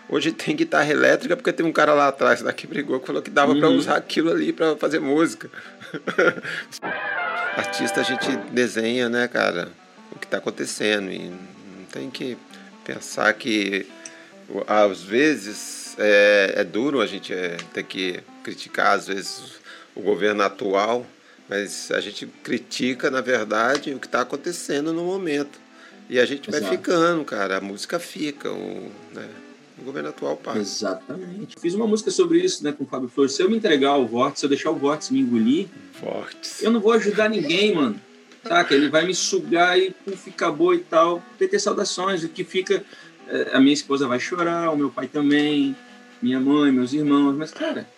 hoje 0.08 0.32
tem 0.32 0.56
guitarra 0.56 0.90
elétrica 0.90 1.36
porque 1.36 1.52
tem 1.52 1.64
um 1.64 1.72
cara 1.72 1.94
lá 1.94 2.08
atrás 2.08 2.42
daqui 2.42 2.66
brigou 2.66 2.98
que 2.98 3.06
falou 3.06 3.22
que 3.22 3.30
dava 3.30 3.52
uhum. 3.52 3.60
para 3.60 3.68
usar 3.68 3.96
aquilo 3.96 4.30
ali 4.30 4.52
para 4.52 4.76
fazer 4.76 4.98
música. 4.98 5.50
Artista 7.56 8.00
a 8.00 8.04
gente 8.04 8.36
desenha, 8.52 9.08
né, 9.08 9.28
cara, 9.28 9.68
o 10.12 10.18
que 10.18 10.26
está 10.26 10.38
acontecendo 10.38 11.10
e 11.10 11.28
não 11.28 11.84
tem 11.90 12.10
que 12.10 12.36
pensar 12.84 13.32
que 13.32 13.86
às 14.66 15.02
vezes 15.02 15.96
é, 15.98 16.54
é 16.56 16.64
duro 16.64 17.00
a 17.00 17.06
gente 17.06 17.32
é, 17.32 17.56
ter 17.72 17.82
que 17.82 18.20
criticar 18.42 18.92
às 18.92 19.06
vezes 19.06 19.54
o 19.94 20.02
governo 20.02 20.42
atual, 20.42 21.06
mas 21.48 21.90
a 21.90 22.00
gente 22.00 22.26
critica, 22.42 23.10
na 23.10 23.20
verdade, 23.20 23.92
o 23.92 23.98
que 23.98 24.06
está 24.06 24.22
acontecendo 24.22 24.92
no 24.92 25.04
momento. 25.04 25.58
E 26.08 26.18
a 26.18 26.26
gente 26.26 26.48
Exato. 26.48 26.64
vai 26.64 26.76
ficando, 26.76 27.24
cara. 27.24 27.58
A 27.58 27.60
música 27.60 27.98
fica, 27.98 28.50
o, 28.50 28.90
né? 29.12 29.28
o 29.78 29.84
governo 29.84 30.08
atual 30.08 30.36
passa. 30.36 30.58
Exatamente. 30.58 31.56
Fiz 31.60 31.74
uma 31.74 31.86
música 31.86 32.10
sobre 32.10 32.38
isso 32.38 32.64
né, 32.64 32.72
com 32.72 32.84
o 32.84 32.86
Fábio 32.86 33.08
Flores. 33.08 33.32
Se 33.32 33.42
eu 33.42 33.50
me 33.50 33.56
entregar 33.56 33.96
o 33.96 34.06
vórtice, 34.06 34.40
se 34.40 34.46
eu 34.46 34.50
deixar 34.50 34.70
o 34.70 34.76
vórtice 34.76 35.12
me 35.12 35.20
engolir, 35.20 35.68
vórtice. 36.00 36.64
eu 36.64 36.70
não 36.70 36.80
vou 36.80 36.92
ajudar 36.92 37.28
ninguém, 37.28 37.74
mano. 37.74 38.00
Saca? 38.46 38.74
Ele 38.74 38.88
vai 38.88 39.04
me 39.04 39.14
sugar 39.14 39.78
e 39.78 39.90
puf, 39.90 40.30
acabou 40.30 40.74
e 40.74 40.78
tal. 40.78 41.22
Tem 41.38 41.48
ter 41.48 41.58
saudações. 41.58 42.22
O 42.22 42.28
que 42.28 42.44
fica. 42.44 42.84
Eh, 43.28 43.50
a 43.52 43.60
minha 43.60 43.74
esposa 43.74 44.06
vai 44.06 44.20
chorar, 44.20 44.70
o 44.70 44.76
meu 44.76 44.88
pai 44.88 45.08
também, 45.08 45.74
minha 46.22 46.38
mãe, 46.38 46.70
meus 46.70 46.92
irmãos. 46.92 47.34
Mas, 47.36 47.50
cara, 47.50 47.88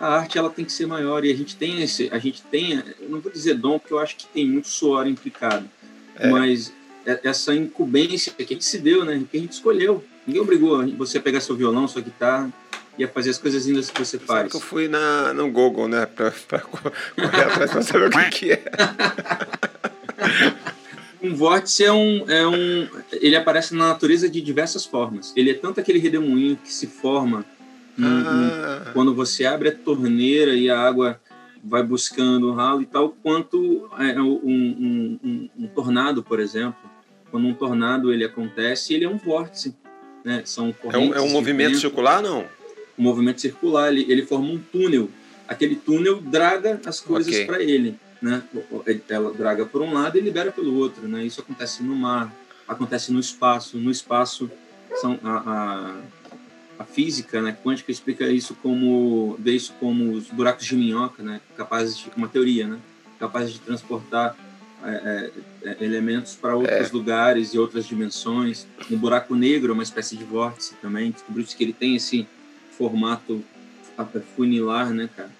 a 0.00 0.16
arte 0.16 0.38
ela 0.38 0.48
tem 0.48 0.64
que 0.64 0.72
ser 0.72 0.86
maior 0.86 1.24
e 1.26 1.30
a 1.30 1.36
gente 1.36 1.54
tem 1.56 1.82
esse, 1.82 2.08
a 2.10 2.18
gente 2.18 2.42
tem, 2.44 2.82
eu 2.98 3.08
não 3.10 3.20
vou 3.20 3.30
dizer 3.30 3.54
dom 3.54 3.78
porque 3.78 3.92
eu 3.92 3.98
acho 3.98 4.16
que 4.16 4.26
tem 4.26 4.48
muito 4.48 4.66
suor 4.66 5.06
implicado, 5.06 5.68
é. 6.16 6.28
mas 6.28 6.72
é, 7.04 7.20
essa 7.22 7.54
incumbência 7.54 8.32
que 8.32 8.42
a 8.42 8.46
gente 8.46 8.64
se 8.64 8.78
deu, 8.78 9.04
né, 9.04 9.22
que 9.30 9.36
a 9.36 9.40
gente 9.40 9.52
escolheu. 9.52 10.02
Ninguém 10.26 10.42
obrigou 10.42 10.86
você 10.96 11.18
a 11.18 11.20
pegar 11.20 11.40
seu 11.40 11.54
violão, 11.54 11.86
sua 11.86 12.00
guitarra 12.00 12.50
e 12.96 13.04
a 13.04 13.08
fazer 13.08 13.30
as 13.30 13.38
coisas 13.38 13.66
lindas 13.66 13.90
que 13.90 13.98
você 13.98 14.18
faz. 14.18 14.50
Que 14.50 14.56
eu 14.56 14.60
fui 14.60 14.88
na, 14.88 15.34
no 15.34 15.50
Google, 15.50 15.86
né, 15.86 16.06
para 16.06 16.30
correr 16.60 17.44
atrás 17.44 17.70
para 17.70 17.82
saber 17.82 18.08
o 18.08 18.10
que, 18.10 18.30
que 18.30 18.52
é. 18.52 18.62
um 21.22 21.34
vórtice 21.34 21.84
é 21.84 21.92
um, 21.92 22.24
é 22.28 22.46
um. 22.46 22.88
Ele 23.12 23.36
aparece 23.36 23.74
na 23.74 23.88
natureza 23.88 24.30
de 24.30 24.40
diversas 24.40 24.86
formas. 24.86 25.32
Ele 25.36 25.50
é 25.50 25.54
tanto 25.54 25.78
aquele 25.78 25.98
redemoinho 25.98 26.56
que 26.56 26.72
se 26.72 26.86
forma 26.86 27.44
ah. 28.06 28.90
quando 28.92 29.14
você 29.14 29.44
abre 29.44 29.68
a 29.68 29.74
torneira 29.74 30.54
e 30.54 30.70
a 30.70 30.78
água 30.78 31.20
vai 31.62 31.82
buscando 31.82 32.48
o 32.48 32.54
ralo 32.54 32.82
e 32.82 32.86
tal, 32.86 33.10
quanto 33.22 33.88
é, 33.98 34.20
um, 34.20 34.40
um, 34.42 35.18
um, 35.22 35.50
um, 35.58 35.66
tornado, 35.68 36.22
por 36.22 36.40
exemplo. 36.40 36.78
Quando 37.30 37.46
um 37.46 37.54
tornado 37.54 38.12
ele 38.12 38.24
acontece, 38.24 38.94
ele 38.94 39.04
é 39.04 39.08
um 39.08 39.16
vórtice. 39.16 39.76
Né? 40.24 40.42
São 40.44 40.74
é 40.84 40.98
um, 40.98 41.14
é 41.14 41.20
um 41.20 41.30
movimento 41.30 41.76
circular, 41.78 42.22
não? 42.22 42.44
Um 42.98 43.02
movimento 43.02 43.40
circular, 43.40 43.88
ele, 43.88 44.10
ele 44.10 44.26
forma 44.26 44.48
um 44.48 44.58
túnel. 44.58 45.08
Aquele 45.46 45.76
túnel 45.76 46.20
draga 46.20 46.80
as 46.84 47.00
coisas 47.00 47.32
okay. 47.32 47.46
para 47.46 47.62
ele. 47.62 47.96
Né? 48.20 48.42
Ela 49.08 49.32
draga 49.32 49.64
por 49.64 49.80
um 49.82 49.92
lado 49.92 50.18
e 50.18 50.20
libera 50.20 50.50
pelo 50.50 50.76
outro. 50.76 51.06
Né? 51.08 51.24
Isso 51.24 51.40
acontece 51.40 51.82
no 51.82 51.94
mar, 51.94 52.34
acontece 52.66 53.12
no 53.12 53.20
espaço. 53.20 53.78
No 53.78 53.90
espaço, 53.90 54.50
são 54.96 55.18
a, 55.22 55.38
a 55.38 55.96
a 56.80 56.84
física 56.84 57.42
né, 57.42 57.54
quântica 57.62 57.92
explica 57.92 58.26
isso 58.26 58.56
como 58.62 59.36
vê 59.38 59.52
isso 59.52 59.74
como 59.78 60.12
os 60.12 60.28
buracos 60.28 60.64
de 60.64 60.74
minhoca, 60.74 61.22
né, 61.22 61.42
capazes 61.54 61.98
de 61.98 62.10
uma 62.16 62.26
teoria, 62.26 62.66
né, 62.66 62.78
capazes 63.18 63.52
de 63.52 63.60
transportar 63.60 64.34
é, 64.82 65.30
é, 65.62 65.70
é 65.72 65.94
é 65.94 66.22
para 66.40 66.56
outros 66.56 66.88
é. 66.88 66.90
lugares 66.90 67.52
e 67.52 67.58
outras 67.58 67.86
dimensões. 67.86 68.66
Um 68.90 68.96
buraco 68.96 69.34
negro 69.34 69.72
é 69.72 69.74
uma 69.74 69.82
espécie 69.82 70.16
de 70.16 70.24
vórtice 70.24 70.74
também. 70.80 71.10
Descobriu-se 71.10 71.54
que 71.54 71.62
ele 71.62 71.74
tem 71.74 71.96
esse 71.96 72.26
formato 72.78 73.44
funilar, 74.34 74.88
né, 74.88 75.10
cara? 75.14 75.30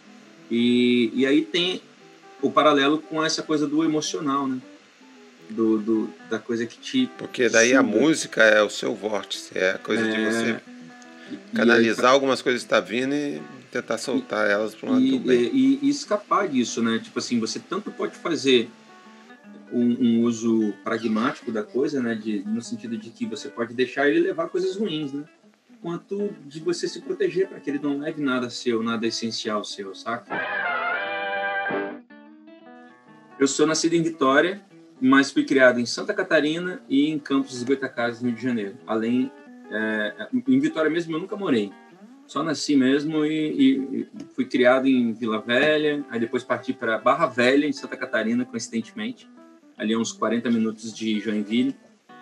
E, 0.50 1.10
e 1.14 1.24
aí 1.24 1.40
tem 1.40 1.80
o 2.42 2.50
paralelo 2.50 2.98
com 2.98 3.24
essa 3.24 3.42
coisa 3.42 3.66
do 3.66 3.82
emocional, 3.82 4.46
né? 4.46 4.58
Do, 5.48 5.78
do 5.78 6.10
da 6.28 6.38
coisa 6.38 6.66
que 6.66 6.76
te. 6.76 7.10
Porque 7.16 7.48
daí 7.48 7.68
suga. 7.68 7.80
a 7.80 7.82
música 7.82 8.42
é 8.42 8.62
o 8.62 8.68
seu 8.68 8.94
vórtice, 8.94 9.56
é 9.56 9.70
a 9.70 9.78
coisa 9.78 10.02
de 10.04 10.20
é. 10.20 10.30
você 10.30 10.60
canalizar 11.54 12.06
aí, 12.06 12.12
algumas 12.12 12.42
coisas 12.42 12.62
que 12.62 12.66
está 12.66 12.80
vindo 12.80 13.14
e 13.14 13.40
tentar 13.70 13.98
soltar 13.98 14.48
e, 14.48 14.52
elas 14.52 14.74
para 14.74 14.90
um 14.90 14.92
lado 14.92 15.04
e, 15.04 15.18
bem. 15.18 15.50
E, 15.52 15.78
e, 15.82 15.88
escapar 15.88 16.48
disso, 16.48 16.82
né? 16.82 16.98
Tipo 16.98 17.18
assim, 17.18 17.38
você 17.38 17.58
tanto 17.58 17.90
pode 17.90 18.16
fazer 18.16 18.68
um, 19.72 19.82
um, 19.82 20.22
uso 20.22 20.72
pragmático 20.84 21.52
da 21.52 21.62
coisa, 21.62 22.02
né? 22.02 22.14
De, 22.14 22.42
no 22.46 22.60
sentido 22.60 22.96
de 22.96 23.10
que 23.10 23.26
você 23.26 23.48
pode 23.48 23.74
deixar 23.74 24.08
ele 24.08 24.20
levar 24.20 24.48
coisas 24.48 24.76
ruins, 24.76 25.12
né? 25.12 25.24
Quanto 25.80 26.34
de 26.46 26.60
você 26.60 26.86
se 26.86 27.00
proteger 27.00 27.48
para 27.48 27.58
que 27.58 27.70
ele 27.70 27.78
não 27.78 27.98
leve 27.98 28.20
nada 28.20 28.50
seu, 28.50 28.82
nada 28.82 29.06
essencial 29.06 29.64
seu, 29.64 29.94
saca? 29.94 30.38
Eu 33.38 33.48
sou 33.48 33.66
nascido 33.66 33.94
em 33.94 34.02
Vitória, 34.02 34.60
mas 35.00 35.30
fui 35.30 35.44
criado 35.44 35.80
em 35.80 35.86
Santa 35.86 36.12
Catarina 36.12 36.82
e 36.86 37.08
em 37.08 37.18
Campos 37.18 37.52
dos 37.52 37.62
Goitacazes, 37.62 38.20
no 38.20 38.28
Rio 38.28 38.36
de 38.36 38.42
Janeiro. 38.42 38.76
Além 38.86 39.32
é, 39.70 40.28
em 40.48 40.60
Vitória 40.60 40.90
mesmo 40.90 41.14
eu 41.14 41.20
nunca 41.20 41.36
morei. 41.36 41.72
Só 42.26 42.42
nasci 42.42 42.76
mesmo 42.76 43.24
e, 43.24 44.02
e 44.02 44.08
fui 44.36 44.44
criado 44.44 44.86
em 44.86 45.12
Vila 45.12 45.40
Velha, 45.40 46.04
aí 46.10 46.20
depois 46.20 46.44
parti 46.44 46.72
para 46.72 46.96
Barra 46.96 47.26
Velha, 47.26 47.66
em 47.66 47.72
Santa 47.72 47.96
Catarina, 47.96 48.44
coincidentemente, 48.44 49.28
ali 49.76 49.94
a 49.94 49.98
uns 49.98 50.12
40 50.12 50.48
minutos 50.50 50.94
de 50.94 51.18
Joinville. 51.18 51.74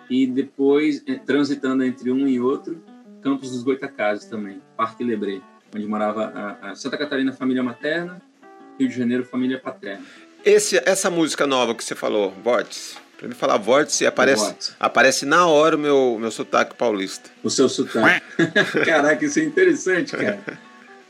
E 0.09 0.25
depois, 0.25 1.03
é, 1.05 1.15
transitando 1.15 1.83
entre 1.83 2.11
um 2.11 2.27
e 2.27 2.39
outro, 2.39 2.83
Campos 3.21 3.51
dos 3.51 3.61
Goitacazes 3.61 4.25
também, 4.25 4.61
Parque 4.75 5.03
Lebré, 5.03 5.41
onde 5.75 5.85
morava 5.85 6.25
a, 6.25 6.71
a 6.71 6.75
Santa 6.75 6.97
Catarina, 6.97 7.31
família 7.31 7.61
materna, 7.61 8.19
Rio 8.79 8.89
de 8.89 8.95
Janeiro, 8.95 9.23
família 9.23 9.59
paterna. 9.59 10.03
Esse, 10.43 10.81
essa 10.85 11.11
música 11.11 11.45
nova 11.45 11.75
que 11.75 11.83
você 11.83 11.93
falou, 11.93 12.31
Vórtice, 12.43 12.97
Pra 13.19 13.27
me 13.27 13.35
falar 13.35 13.57
vórtice, 13.57 14.05
aparece, 14.05 14.43
vórtice. 14.45 14.71
aparece 14.79 15.25
na 15.25 15.45
hora 15.45 15.75
o 15.75 15.79
meu, 15.79 16.17
meu 16.17 16.31
sotaque 16.31 16.73
paulista. 16.73 17.29
O 17.43 17.49
seu 17.49 17.67
sotaque. 17.67 18.25
Caraca, 18.85 19.25
isso 19.25 19.39
é 19.39 19.43
interessante, 19.43 20.15
cara. 20.15 20.39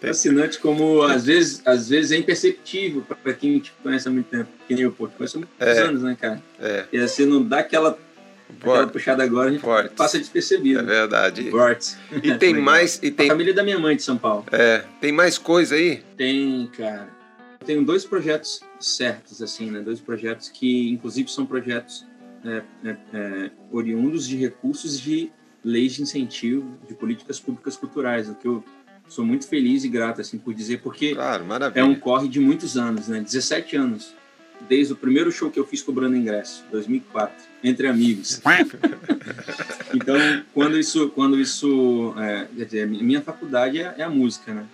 Fascinante 0.01 0.57
como 0.57 1.03
às 1.03 1.25
vezes, 1.25 1.61
às 1.63 1.89
vezes 1.89 2.11
é 2.11 2.17
imperceptível 2.17 3.05
para 3.21 3.33
quem 3.33 3.59
te 3.59 3.71
conhece 3.83 4.07
há 4.07 4.11
muito 4.11 4.25
tempo. 4.25 4.49
Que 4.67 4.73
nem 4.73 4.85
eu, 4.85 4.91
pô, 4.91 5.07
te 5.07 5.17
conheço 5.17 5.37
há 5.37 5.39
muitos 5.41 5.77
é. 5.77 5.81
anos, 5.83 6.01
né, 6.01 6.17
cara? 6.19 6.41
É. 6.59 6.85
E 6.91 6.97
assim 6.97 7.25
não 7.27 7.43
dá 7.43 7.59
aquela, 7.59 7.95
aquela 8.59 8.87
puxada 8.87 9.23
agora, 9.23 9.49
a 9.49 9.51
gente 9.51 9.63
passa 9.95 10.17
despercebido. 10.17 10.79
É 10.79 10.83
verdade. 10.83 11.47
Vórtice. 11.51 11.95
E 12.23 12.33
tem 12.33 12.55
mais. 12.59 12.97
E 13.03 13.11
tem... 13.11 13.27
A 13.27 13.33
família 13.33 13.53
da 13.53 13.61
minha 13.61 13.77
mãe 13.77 13.95
de 13.95 14.01
São 14.01 14.17
Paulo. 14.17 14.45
É. 14.51 14.83
Tem 14.99 15.11
mais 15.11 15.37
coisa 15.37 15.75
aí? 15.75 16.01
Tem, 16.17 16.71
cara 16.75 17.18
tenho 17.65 17.83
dois 17.83 18.05
projetos 18.05 18.61
certos, 18.79 19.41
assim, 19.41 19.69
né? 19.69 19.81
Dois 19.81 19.99
projetos 19.99 20.49
que, 20.49 20.89
inclusive, 20.89 21.29
são 21.29 21.45
projetos 21.45 22.05
é, 22.43 22.63
é, 22.85 22.97
é, 23.13 23.51
oriundos 23.71 24.27
de 24.27 24.37
recursos 24.37 24.99
de 24.99 25.31
leis 25.63 25.93
de 25.93 26.01
incentivo 26.01 26.77
de 26.87 26.93
políticas 26.93 27.39
públicas 27.39 27.75
culturais, 27.75 28.29
o 28.29 28.35
que 28.35 28.47
eu 28.47 28.63
sou 29.09 29.25
muito 29.25 29.47
feliz 29.47 29.83
e 29.83 29.89
grato, 29.89 30.21
assim, 30.21 30.37
por 30.37 30.53
dizer, 30.53 30.81
porque 30.81 31.13
claro, 31.13 31.45
é 31.75 31.83
um 31.83 31.95
corre 31.95 32.27
de 32.27 32.39
muitos 32.39 32.77
anos, 32.77 33.07
né? 33.07 33.19
17 33.19 33.75
anos, 33.75 34.13
desde 34.67 34.93
o 34.93 34.95
primeiro 34.95 35.31
show 35.31 35.49
que 35.49 35.59
eu 35.59 35.65
fiz 35.65 35.81
cobrando 35.81 36.15
ingresso, 36.15 36.63
2004, 36.71 37.35
entre 37.63 37.87
amigos. 37.87 38.41
então, 39.93 40.15
quando 40.53 40.77
isso, 40.77 41.09
quando 41.09 41.39
isso, 41.39 42.13
é, 42.17 42.47
quer 42.55 42.65
dizer, 42.65 42.87
minha 42.87 43.21
faculdade 43.21 43.79
é, 43.79 43.95
é 43.97 44.03
a 44.03 44.09
música, 44.09 44.53
né? 44.53 44.65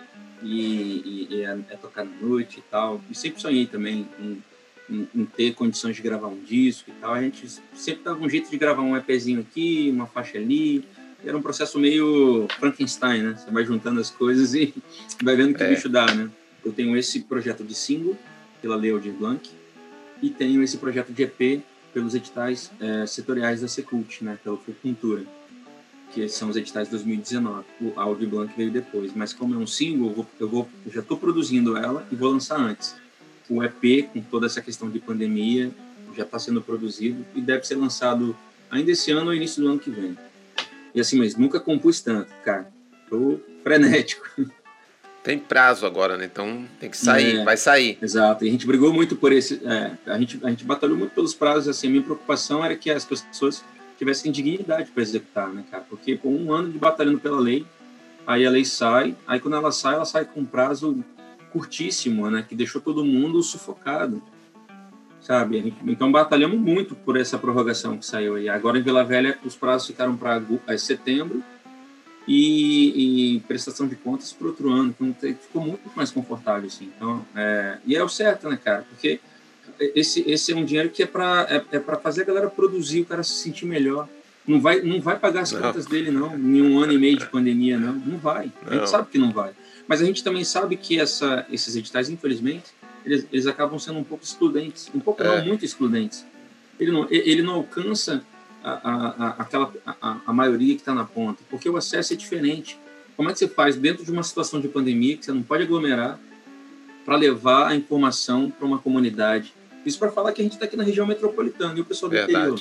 E, 0.46 1.28
e 1.30 1.42
é, 1.42 1.58
é, 1.70 1.76
tocar 1.76 2.04
na 2.04 2.16
noite 2.20 2.60
e 2.60 2.62
tal. 2.70 3.00
E 3.10 3.14
sempre 3.14 3.40
sonhei 3.40 3.66
também 3.66 4.06
em, 4.18 4.42
em, 4.88 5.08
em, 5.14 5.24
ter 5.24 5.54
condições 5.54 5.96
de 5.96 6.02
gravar 6.02 6.28
um 6.28 6.40
disco 6.40 6.90
e 6.90 6.92
tal. 6.94 7.14
A 7.14 7.22
gente 7.22 7.46
sempre 7.74 8.04
dava 8.04 8.22
um 8.22 8.28
jeito 8.28 8.50
de 8.50 8.56
gravar 8.56 8.82
um 8.82 8.96
EPzinho 8.96 9.40
aqui, 9.40 9.90
uma 9.92 10.06
faixa 10.06 10.38
ali. 10.38 10.84
Era 11.24 11.36
um 11.36 11.42
processo 11.42 11.78
meio 11.78 12.46
Frankenstein, 12.58 13.22
né? 13.22 13.34
Você 13.36 13.50
vai 13.50 13.64
juntando 13.64 14.00
as 14.00 14.10
coisas 14.10 14.54
e 14.54 14.72
vai 15.22 15.34
vendo 15.34 15.54
que 15.54 15.62
é. 15.62 15.68
bicho 15.68 15.88
dá, 15.88 16.06
né? 16.14 16.30
Eu 16.64 16.72
tenho 16.72 16.96
esse 16.96 17.20
projeto 17.20 17.64
de 17.64 17.74
single 17.74 18.16
pela 18.60 18.76
Leo 18.76 19.00
de 19.00 19.10
Blanc 19.10 19.48
e 20.22 20.30
tenho 20.30 20.62
esse 20.62 20.76
projeto 20.78 21.12
de 21.12 21.22
EP 21.22 21.62
pelos 21.92 22.14
editais 22.14 22.70
é, 22.80 23.06
setoriais 23.06 23.60
da 23.60 23.68
Secult, 23.68 24.22
né? 24.22 24.38
Pela 24.42 24.56
Cultura 24.56 25.35
que 26.16 26.26
são 26.30 26.48
os 26.48 26.56
editais 26.56 26.86
de 26.86 26.92
2019. 26.92 27.64
O 27.78 27.92
Audi 28.00 28.26
Blanc 28.26 28.50
veio 28.56 28.70
depois, 28.70 29.12
mas 29.14 29.34
como 29.34 29.54
é 29.54 29.58
um 29.58 29.66
single, 29.66 30.08
eu, 30.08 30.14
vou, 30.14 30.26
eu, 30.40 30.48
vou, 30.48 30.68
eu 30.86 30.92
já 30.92 31.00
estou 31.00 31.18
produzindo 31.18 31.76
ela 31.76 32.06
e 32.10 32.16
vou 32.16 32.32
lançar 32.32 32.58
antes. 32.58 32.96
O 33.50 33.62
EP, 33.62 34.08
com 34.10 34.22
toda 34.22 34.46
essa 34.46 34.62
questão 34.62 34.88
de 34.88 34.98
pandemia, 34.98 35.70
já 36.16 36.22
está 36.22 36.38
sendo 36.38 36.62
produzido 36.62 37.22
e 37.34 37.40
deve 37.42 37.66
ser 37.66 37.74
lançado 37.74 38.34
ainda 38.70 38.90
esse 38.90 39.10
ano 39.10 39.26
ou 39.26 39.34
início 39.34 39.62
do 39.62 39.68
ano 39.68 39.78
que 39.78 39.90
vem. 39.90 40.16
E 40.94 41.00
assim, 41.00 41.18
mas 41.18 41.36
nunca 41.36 41.60
compus 41.60 42.00
tanto, 42.00 42.32
cara. 42.42 42.72
Tô 43.10 43.38
frenético. 43.62 44.26
Tem 45.22 45.38
prazo 45.38 45.84
agora, 45.84 46.16
né? 46.16 46.24
Então 46.24 46.64
tem 46.78 46.88
que 46.88 46.96
sair, 46.96 47.38
é, 47.38 47.44
vai 47.44 47.56
sair. 47.56 47.98
Exato. 48.00 48.44
E 48.44 48.48
a 48.48 48.50
gente 48.52 48.64
brigou 48.64 48.92
muito 48.92 49.16
por 49.16 49.32
esse. 49.32 49.60
É, 49.66 49.90
a, 50.06 50.16
gente, 50.20 50.38
a 50.40 50.50
gente 50.50 50.64
batalhou 50.64 50.96
muito 50.96 51.14
pelos 51.16 51.34
prazos. 51.34 51.66
Assim, 51.66 51.88
a 51.88 51.90
minha 51.90 52.02
preocupação 52.04 52.64
era 52.64 52.76
que 52.76 52.88
as 52.92 53.04
pessoas 53.04 53.64
tivessem 53.98 54.32
dignidade 54.32 54.90
para 54.90 55.02
executar, 55.02 55.48
né, 55.48 55.64
cara? 55.70 55.84
Porque 55.88 56.16
por 56.16 56.28
um 56.28 56.52
ano 56.52 56.70
de 56.70 56.78
batalhando 56.78 57.18
pela 57.18 57.40
lei, 57.40 57.66
aí 58.26 58.46
a 58.46 58.50
lei 58.50 58.64
sai, 58.64 59.16
aí 59.26 59.40
quando 59.40 59.54
ela 59.54 59.72
sai, 59.72 59.94
ela 59.94 60.04
sai 60.04 60.24
com 60.24 60.40
um 60.40 60.44
prazo 60.44 61.04
curtíssimo, 61.52 62.30
né? 62.30 62.44
Que 62.46 62.54
deixou 62.54 62.80
todo 62.80 63.04
mundo 63.04 63.42
sufocado, 63.42 64.22
sabe? 65.20 65.74
Então 65.86 66.12
batalhamos 66.12 66.58
muito 66.58 66.94
por 66.94 67.16
essa 67.16 67.38
prorrogação 67.38 67.96
que 67.96 68.04
saiu 68.04 68.36
aí. 68.36 68.48
Agora 68.48 68.78
em 68.78 68.82
Vila 68.82 69.04
Velha 69.04 69.38
os 69.44 69.56
prazos 69.56 69.86
ficaram 69.86 70.16
para 70.16 70.42
setembro 70.78 71.42
e, 72.28 73.36
e, 73.36 73.40
prestação 73.40 73.86
de 73.86 73.94
contas 73.94 74.32
para 74.32 74.48
outro 74.48 74.70
ano, 74.70 74.94
então 74.98 75.34
ficou 75.34 75.62
muito 75.62 75.88
mais 75.94 76.10
confortável 76.10 76.66
assim. 76.66 76.90
Então, 76.96 77.24
é, 77.36 77.78
e 77.86 77.94
é 77.94 78.02
o 78.02 78.08
certo, 78.08 78.48
né, 78.48 78.58
cara? 78.62 78.84
Porque 78.88 79.20
esse, 79.78 80.28
esse 80.30 80.52
é 80.52 80.56
um 80.56 80.64
dinheiro 80.64 80.90
que 80.90 81.02
é 81.02 81.06
para 81.06 81.46
é, 81.50 81.76
é 81.76 81.80
fazer 81.96 82.22
a 82.22 82.24
galera 82.24 82.50
produzir, 82.50 83.00
o 83.00 83.06
cara 83.06 83.22
se 83.22 83.34
sentir 83.34 83.66
melhor. 83.66 84.08
Não 84.46 84.60
vai, 84.60 84.80
não 84.80 85.00
vai 85.00 85.18
pagar 85.18 85.40
as 85.40 85.52
não. 85.52 85.60
contas 85.60 85.86
dele, 85.86 86.10
não, 86.10 86.36
em 86.36 86.62
um 86.62 86.78
ano 86.78 86.92
e 86.92 86.98
meio 86.98 87.18
de 87.18 87.26
pandemia, 87.26 87.76
não. 87.78 87.94
Não 87.94 88.18
vai. 88.18 88.52
A 88.64 88.70
gente 88.70 88.80
não. 88.80 88.86
sabe 88.86 89.08
que 89.10 89.18
não 89.18 89.32
vai. 89.32 89.52
Mas 89.88 90.00
a 90.00 90.04
gente 90.04 90.22
também 90.22 90.44
sabe 90.44 90.76
que 90.76 90.98
essa, 90.98 91.44
esses 91.50 91.74
editais, 91.74 92.08
infelizmente, 92.08 92.66
eles, 93.04 93.26
eles 93.32 93.46
acabam 93.46 93.78
sendo 93.78 93.98
um 93.98 94.04
pouco 94.04 94.24
excludentes. 94.24 94.90
Um 94.94 95.00
pouco, 95.00 95.22
é. 95.22 95.38
não, 95.38 95.46
muito 95.46 95.64
excludentes. 95.64 96.24
Ele 96.78 96.92
não, 96.92 97.06
ele 97.10 97.42
não 97.42 97.54
alcança 97.54 98.22
a, 98.62 98.70
a, 98.70 99.08
a 99.08 99.28
aquela, 99.42 99.72
a, 99.84 100.20
a 100.26 100.32
maioria 100.32 100.74
que 100.74 100.80
está 100.80 100.94
na 100.94 101.04
ponta, 101.04 101.42
porque 101.50 101.68
o 101.68 101.76
acesso 101.76 102.12
é 102.12 102.16
diferente. 102.16 102.78
Como 103.16 103.30
é 103.30 103.32
que 103.32 103.38
você 103.38 103.48
faz 103.48 103.76
dentro 103.76 104.04
de 104.04 104.10
uma 104.10 104.22
situação 104.22 104.60
de 104.60 104.68
pandemia 104.68 105.16
que 105.16 105.24
você 105.24 105.32
não 105.32 105.42
pode 105.42 105.62
aglomerar 105.62 106.18
para 107.04 107.16
levar 107.16 107.68
a 107.68 107.74
informação 107.74 108.50
para 108.50 108.66
uma 108.66 108.78
comunidade 108.78 109.54
isso 109.86 109.98
para 109.98 110.10
falar 110.10 110.32
que 110.32 110.42
a 110.42 110.44
gente 110.44 110.54
está 110.54 110.66
aqui 110.66 110.76
na 110.76 110.82
região 110.82 111.06
metropolitana 111.06 111.78
e 111.78 111.80
o 111.80 111.84
pessoal 111.84 112.10
do 112.10 112.14
Verdade. 112.14 112.36
interior. 112.36 112.60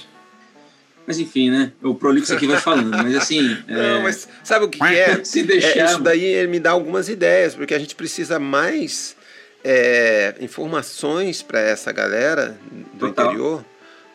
Mas 1.08 1.20
enfim, 1.20 1.50
né? 1.50 1.72
O 1.84 1.94
prolixo 1.94 2.34
aqui 2.34 2.48
vai 2.48 2.60
falando, 2.60 2.90
mas 2.90 3.16
assim. 3.16 3.58
Não, 3.68 3.98
é... 3.98 4.02
mas 4.02 4.28
sabe 4.44 4.66
o 4.66 4.70
que, 4.70 4.82
é? 4.84 5.22
Se 5.26 5.44
deixar. 5.44 5.78
É, 5.78 5.86
isso 5.86 6.00
daí 6.00 6.48
me 6.48 6.60
dá 6.60 6.72
algumas 6.72 7.10
ideias, 7.10 7.54
porque 7.54 7.74
a 7.74 7.80
gente 7.80 7.96
precisa 7.96 8.40
mais 8.40 9.16
é, 9.64 10.36
informações 10.40 11.42
para 11.42 11.60
essa 11.60 11.92
galera 11.92 12.58
do 12.94 13.08
Total. 13.08 13.26
interior 13.26 13.66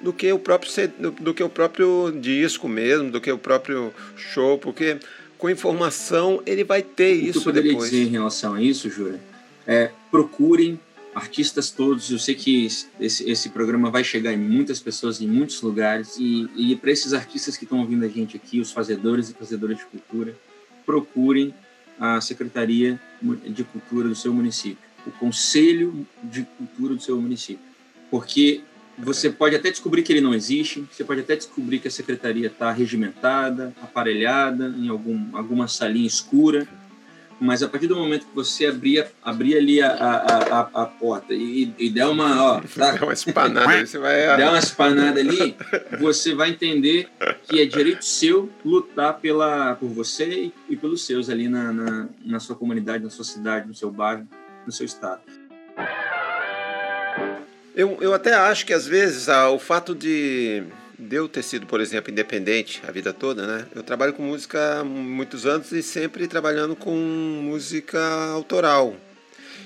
do 0.01 0.13
que 0.13 0.33
o 0.33 0.39
próprio 0.39 0.89
do, 0.99 1.11
do, 1.11 1.35
que 1.35 1.43
o 1.43 1.49
próprio 1.49 2.13
disco 2.21 2.69
mesmo, 2.69 3.11
do 3.11 3.21
que 3.21 3.31
o 3.31 3.39
próprio 3.39 3.93
show, 4.17 4.59
porque 4.59 4.97
com 5.37 5.49
informação 5.49 6.43
ele 6.47 6.65
vai 6.65 6.83
ter 6.83 7.13
o 7.13 7.17
isso 7.17 7.33
que 7.33 7.39
eu 7.39 7.43
poderia 7.43 7.73
depois. 7.73 7.91
dizer 7.91 8.05
em 8.05 8.09
relação 8.09 8.55
a 8.55 8.63
isso, 8.63 8.89
Júlia? 8.91 9.21
É, 9.67 9.91
procurem 10.11 10.81
artistas 11.15 11.71
todos. 11.71 12.11
Eu 12.11 12.19
sei 12.19 12.35
que 12.35 12.67
esse, 12.99 13.29
esse 13.31 13.49
programa 13.49 13.91
vai 13.91 14.05
chegar 14.05 14.33
em 14.33 14.39
muitas 14.39 14.81
pessoas, 14.81 15.21
em 15.21 15.27
muitos 15.27 15.61
lugares. 15.63 16.17
E, 16.19 16.49
e 16.57 16.77
para 16.77 16.91
esses 16.91 17.13
artistas 17.13 17.57
que 17.57 17.65
estão 17.65 17.81
ouvindo 17.81 18.05
a 18.05 18.09
gente 18.09 18.37
aqui, 18.37 18.61
os 18.61 18.73
fazedores 18.73 19.31
e 19.31 19.35
fazedoras 19.35 19.79
de 19.79 19.85
cultura, 19.87 20.37
procurem 20.87 21.55
a 21.99 22.21
Secretaria 22.21 22.99
de 23.47 23.63
Cultura 23.65 24.09
do 24.09 24.15
seu 24.15 24.33
município, 24.33 24.79
o 25.07 25.11
Conselho 25.11 26.07
de 26.25 26.45
Cultura 26.57 26.95
do 26.95 27.03
seu 27.03 27.21
município. 27.21 27.63
Porque 28.11 28.63
você 28.99 29.31
pode 29.31 29.55
até 29.55 29.71
descobrir 29.71 30.03
que 30.03 30.13
ele 30.13 30.21
não 30.21 30.35
existe, 30.35 30.85
você 30.91 31.05
pode 31.05 31.21
até 31.21 31.37
descobrir 31.37 31.79
que 31.79 31.89
a 31.89 31.91
secretaria 31.91 32.47
está 32.47 32.71
regimentada, 32.73 33.75
aparelhada, 33.83 34.75
em 34.77 34.89
algum, 34.89 35.37
alguma 35.37 35.69
salinha 35.69 36.07
escura, 36.07 36.67
mas 37.41 37.63
a 37.63 37.69
partir 37.69 37.87
do 37.87 37.97
momento 37.97 38.27
que 38.27 38.35
você 38.35 38.67
abrir, 38.67 39.07
abrir 39.23 39.57
ali 39.57 39.81
a, 39.81 39.89
a, 39.89 40.61
a, 40.61 40.83
a 40.83 40.87
porta 40.87 41.33
e, 41.33 41.75
e 41.79 41.89
der 41.89 42.07
uma. 42.07 42.45
Ó, 42.45 42.61
tá? 42.61 42.93
Dá 42.93 43.03
uma 43.03 43.13
espanada, 43.15 43.87
você 43.87 43.99
vai. 43.99 44.37
Der 44.37 44.49
uma 44.49 44.59
espanada 44.59 45.21
ali, 45.21 45.57
você 45.99 46.35
vai 46.35 46.51
entender 46.51 47.09
que 47.49 47.61
é 47.61 47.65
direito 47.65 48.05
seu 48.05 48.51
lutar 48.63 49.19
pela, 49.19 49.75
por 49.77 49.89
você 49.89 50.29
e, 50.29 50.55
e 50.69 50.77
pelos 50.77 51.07
seus 51.07 51.31
ali 51.31 51.49
na, 51.49 51.73
na, 51.73 52.09
na 52.25 52.41
sua 52.41 52.55
comunidade, 52.55 53.03
na 53.03 53.11
sua 53.11 53.25
cidade, 53.25 53.67
no 53.67 53.75
seu 53.75 53.91
bairro, 53.91 54.29
no 54.67 54.73
seu 54.73 54.85
estado. 54.85 55.23
Eu, 57.75 57.97
eu 58.03 58.13
até 58.13 58.35
acho 58.35 58.67
que 58.67 58.75
às 58.75 58.87
vezes 58.87 59.31
ah, 59.31 59.49
o 59.49 59.59
fato 59.59 59.95
de 59.95 60.65
de 61.01 61.17
eu 61.17 61.29
ter 61.29 61.43
sido, 61.43 61.67
por 61.67 61.81
exemplo, 61.81 62.13
independente 62.13 62.83
a 62.87 62.93
vida 62.93 63.13
toda, 63.13 63.47
né? 63.47 63.67
Eu 63.75 63.83
trabalho 63.83 64.13
com 64.13 64.23
música 64.23 64.81
há 64.81 64.85
muitos 64.85 65.47
anos 65.47 65.73
e 65.73 65.83
sempre 65.83 66.29
trabalhando 66.29 66.77
com 66.77 66.95
música 66.95 67.99
autoral. 68.33 68.95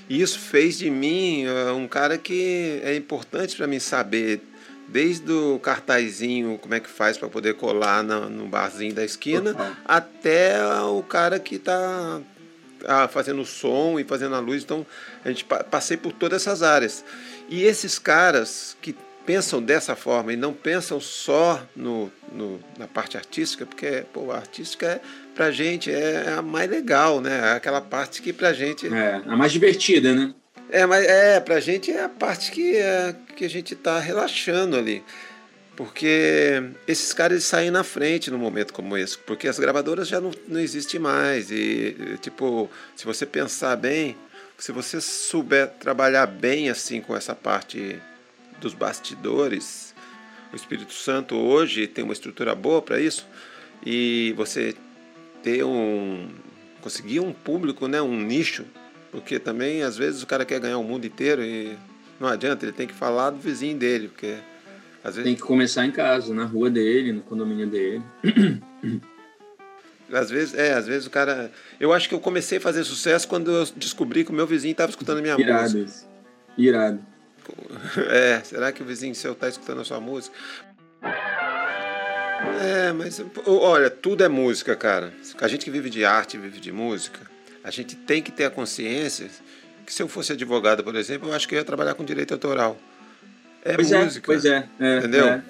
E 0.08 0.20
isso 0.20 0.38
fez 0.38 0.78
de 0.78 0.88
mim 0.88 1.44
uh, 1.46 1.74
um 1.74 1.88
cara 1.88 2.16
que 2.16 2.80
é 2.84 2.94
importante 2.94 3.56
para 3.56 3.66
mim 3.66 3.80
saber 3.80 4.40
desde 4.86 5.32
o 5.32 5.58
cartazinho, 5.58 6.58
como 6.58 6.74
é 6.74 6.80
que 6.80 6.88
faz 6.88 7.18
para 7.18 7.28
poder 7.28 7.54
colar 7.54 8.04
no, 8.04 8.28
no 8.28 8.46
barzinho 8.46 8.94
da 8.94 9.04
esquina, 9.04 9.76
até 9.84 10.62
o 10.84 11.02
cara 11.02 11.40
que 11.40 11.56
está 11.56 12.20
ah, 12.86 13.08
fazendo 13.08 13.40
o 13.40 13.46
som 13.46 13.98
e 13.98 14.04
fazendo 14.04 14.34
a 14.34 14.40
luz. 14.40 14.62
Então, 14.62 14.86
a 15.24 15.28
gente 15.28 15.44
passei 15.44 15.96
por 15.96 16.12
todas 16.12 16.42
essas 16.42 16.62
áreas. 16.62 17.02
E 17.48 17.64
esses 17.64 17.98
caras 17.98 18.76
que 18.80 18.94
pensam 19.26 19.62
dessa 19.62 19.96
forma 19.96 20.32
e 20.32 20.36
não 20.36 20.52
pensam 20.52 21.00
só 21.00 21.62
no, 21.74 22.10
no 22.32 22.60
na 22.78 22.86
parte 22.86 23.16
artística, 23.16 23.64
porque 23.66 24.04
pô, 24.12 24.30
a 24.30 24.36
artística 24.36 24.86
é, 24.86 25.00
pra 25.34 25.50
gente 25.50 25.90
é 25.90 26.34
a 26.36 26.42
mais 26.42 26.70
legal, 26.70 27.20
né? 27.20 27.52
É 27.52 27.52
aquela 27.52 27.80
parte 27.80 28.22
que 28.22 28.32
pra 28.32 28.52
gente. 28.52 28.86
É, 28.86 29.22
a 29.26 29.36
mais 29.36 29.52
divertida, 29.52 30.14
né? 30.14 30.34
É, 30.70 30.86
mas 30.86 31.04
é, 31.04 31.40
pra 31.40 31.60
gente 31.60 31.90
é 31.90 32.04
a 32.04 32.08
parte 32.08 32.50
que, 32.50 32.76
é, 32.76 33.14
que 33.36 33.44
a 33.44 33.50
gente 33.50 33.74
tá 33.74 33.98
relaxando 33.98 34.76
ali. 34.76 35.02
Porque 35.76 36.62
esses 36.86 37.12
caras 37.12 37.42
saem 37.44 37.70
na 37.70 37.82
frente 37.82 38.30
num 38.30 38.38
momento 38.38 38.72
como 38.72 38.96
esse, 38.96 39.18
porque 39.18 39.48
as 39.48 39.58
gravadoras 39.58 40.06
já 40.06 40.20
não, 40.20 40.30
não 40.46 40.60
existem 40.60 41.00
mais. 41.00 41.50
E, 41.50 42.16
tipo, 42.20 42.70
se 42.94 43.04
você 43.04 43.26
pensar 43.26 43.76
bem, 43.76 44.16
Se 44.56 44.70
você 44.70 45.00
souber 45.00 45.68
trabalhar 45.80 46.26
bem 46.26 46.70
assim 46.70 47.00
com 47.00 47.16
essa 47.16 47.34
parte 47.34 48.00
dos 48.60 48.74
bastidores, 48.74 49.94
o 50.52 50.56
Espírito 50.56 50.92
Santo 50.92 51.34
hoje 51.34 51.86
tem 51.86 52.04
uma 52.04 52.12
estrutura 52.12 52.54
boa 52.54 52.80
para 52.80 53.00
isso 53.00 53.26
e 53.84 54.32
você 54.36 54.74
ter 55.42 55.64
um 55.64 56.28
conseguir 56.80 57.20
um 57.20 57.32
público, 57.32 57.88
né, 57.88 58.00
um 58.02 58.20
nicho, 58.20 58.64
porque 59.10 59.38
também 59.38 59.82
às 59.82 59.96
vezes 59.96 60.22
o 60.22 60.26
cara 60.26 60.44
quer 60.44 60.60
ganhar 60.60 60.78
o 60.78 60.84
mundo 60.84 61.06
inteiro 61.06 61.42
e 61.42 61.76
não 62.20 62.28
adianta, 62.28 62.64
ele 62.64 62.72
tem 62.72 62.86
que 62.86 62.94
falar 62.94 63.30
do 63.30 63.38
vizinho 63.38 63.76
dele, 63.76 64.08
porque 64.08 64.36
às 65.02 65.16
vezes 65.16 65.24
tem 65.24 65.34
que 65.34 65.42
começar 65.42 65.84
em 65.84 65.90
casa, 65.90 66.32
na 66.34 66.44
rua 66.44 66.70
dele, 66.70 67.12
no 67.12 67.22
condomínio 67.22 67.66
dele. 67.66 68.02
Às 70.12 70.30
vezes, 70.30 70.54
é, 70.54 70.74
às 70.74 70.86
vezes 70.86 71.06
o 71.06 71.10
cara. 71.10 71.50
Eu 71.80 71.92
acho 71.92 72.08
que 72.08 72.14
eu 72.14 72.20
comecei 72.20 72.58
a 72.58 72.60
fazer 72.60 72.84
sucesso 72.84 73.26
quando 73.26 73.50
eu 73.50 73.64
descobri 73.74 74.22
que 74.22 74.30
o 74.30 74.34
meu 74.34 74.46
vizinho 74.46 74.72
estava 74.72 74.90
escutando 74.90 75.22
minha 75.22 75.34
Irado 75.38 75.78
música. 75.78 76.08
Irado. 76.56 77.13
É, 78.10 78.40
será 78.44 78.72
que 78.72 78.82
o 78.82 78.86
vizinho 78.86 79.14
seu 79.14 79.32
está 79.32 79.48
escutando 79.48 79.80
a 79.80 79.84
sua 79.84 80.00
música? 80.00 80.36
É, 82.60 82.92
mas 82.92 83.22
olha, 83.46 83.90
tudo 83.90 84.24
é 84.24 84.28
música, 84.28 84.74
cara. 84.76 85.12
A 85.40 85.48
gente 85.48 85.64
que 85.64 85.70
vive 85.70 85.90
de 85.90 86.04
arte, 86.04 86.38
vive 86.38 86.60
de 86.60 86.72
música, 86.72 87.20
a 87.62 87.70
gente 87.70 87.96
tem 87.96 88.22
que 88.22 88.30
ter 88.30 88.44
a 88.44 88.50
consciência 88.50 89.28
que 89.84 89.92
se 89.92 90.02
eu 90.02 90.08
fosse 90.08 90.32
advogado, 90.32 90.82
por 90.82 90.94
exemplo, 90.96 91.28
eu 91.28 91.34
acho 91.34 91.46
que 91.46 91.54
eu 91.54 91.58
ia 91.58 91.64
trabalhar 91.64 91.94
com 91.94 92.04
direito 92.04 92.32
autoral. 92.32 92.78
É 93.64 93.74
pois 93.74 93.90
música. 93.90 94.24
É, 94.24 94.26
pois 94.26 94.44
é, 94.44 94.68
é 94.80 94.98
entendeu? 94.98 95.28
É. 95.28 95.42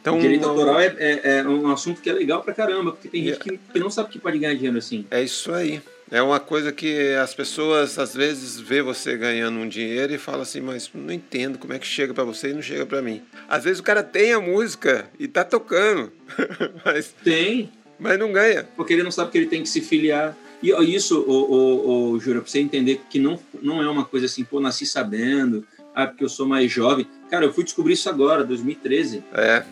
Então, 0.00 0.16
o 0.16 0.20
direito 0.20 0.48
autoral 0.48 0.80
é, 0.80 0.94
é, 0.98 1.20
é, 1.38 1.42
um 1.46 1.70
assunto 1.70 2.00
que 2.00 2.08
é 2.08 2.12
legal 2.12 2.42
pra 2.42 2.54
caramba, 2.54 2.92
porque 2.92 3.08
tem 3.08 3.24
gente 3.24 3.38
que, 3.38 3.58
que 3.58 3.78
não 3.78 3.90
sabe 3.90 4.08
que 4.08 4.18
pode 4.18 4.38
ganhar 4.38 4.54
dinheiro 4.54 4.78
assim. 4.78 5.06
É 5.10 5.22
isso 5.22 5.52
aí. 5.52 5.82
É 6.10 6.20
uma 6.20 6.40
coisa 6.40 6.72
que 6.72 7.14
as 7.14 7.32
pessoas 7.32 7.98
às 7.98 8.14
vezes 8.14 8.58
vê 8.58 8.82
você 8.82 9.16
ganhando 9.16 9.58
um 9.60 9.68
dinheiro 9.68 10.12
e 10.12 10.18
fala 10.18 10.42
assim, 10.42 10.60
mas 10.60 10.90
não 10.92 11.12
entendo 11.12 11.56
como 11.56 11.72
é 11.72 11.78
que 11.78 11.86
chega 11.86 12.12
para 12.12 12.24
você 12.24 12.50
e 12.50 12.54
não 12.54 12.62
chega 12.62 12.84
para 12.84 13.00
mim. 13.00 13.22
Às 13.48 13.62
vezes 13.64 13.78
o 13.78 13.82
cara 13.82 14.02
tem 14.02 14.32
a 14.32 14.40
música 14.40 15.08
e 15.18 15.28
tá 15.28 15.44
tocando, 15.44 16.10
mas 16.84 17.14
tem, 17.22 17.70
mas 17.98 18.18
não 18.18 18.32
ganha, 18.32 18.68
porque 18.76 18.92
ele 18.92 19.04
não 19.04 19.12
sabe 19.12 19.30
que 19.30 19.38
ele 19.38 19.46
tem 19.46 19.62
que 19.62 19.68
se 19.68 19.80
filiar. 19.80 20.36
E 20.62 20.70
isso, 20.94 21.20
o, 21.20 21.32
o, 21.32 22.10
o 22.10 22.20
Jura, 22.20 22.40
pra 22.40 22.50
você 22.50 22.58
entender 22.58 23.00
que 23.08 23.18
não, 23.18 23.38
não 23.62 23.82
é 23.82 23.88
uma 23.88 24.04
coisa 24.04 24.26
assim, 24.26 24.44
pô, 24.44 24.60
nasci 24.60 24.84
sabendo, 24.84 25.64
ah, 25.94 26.06
porque 26.06 26.24
eu 26.24 26.28
sou 26.28 26.46
mais 26.46 26.70
jovem. 26.70 27.06
Cara, 27.30 27.46
eu 27.46 27.52
fui 27.52 27.64
descobrir 27.64 27.94
isso 27.94 28.10
agora, 28.10 28.44
2013. 28.44 29.24
É. 29.32 29.64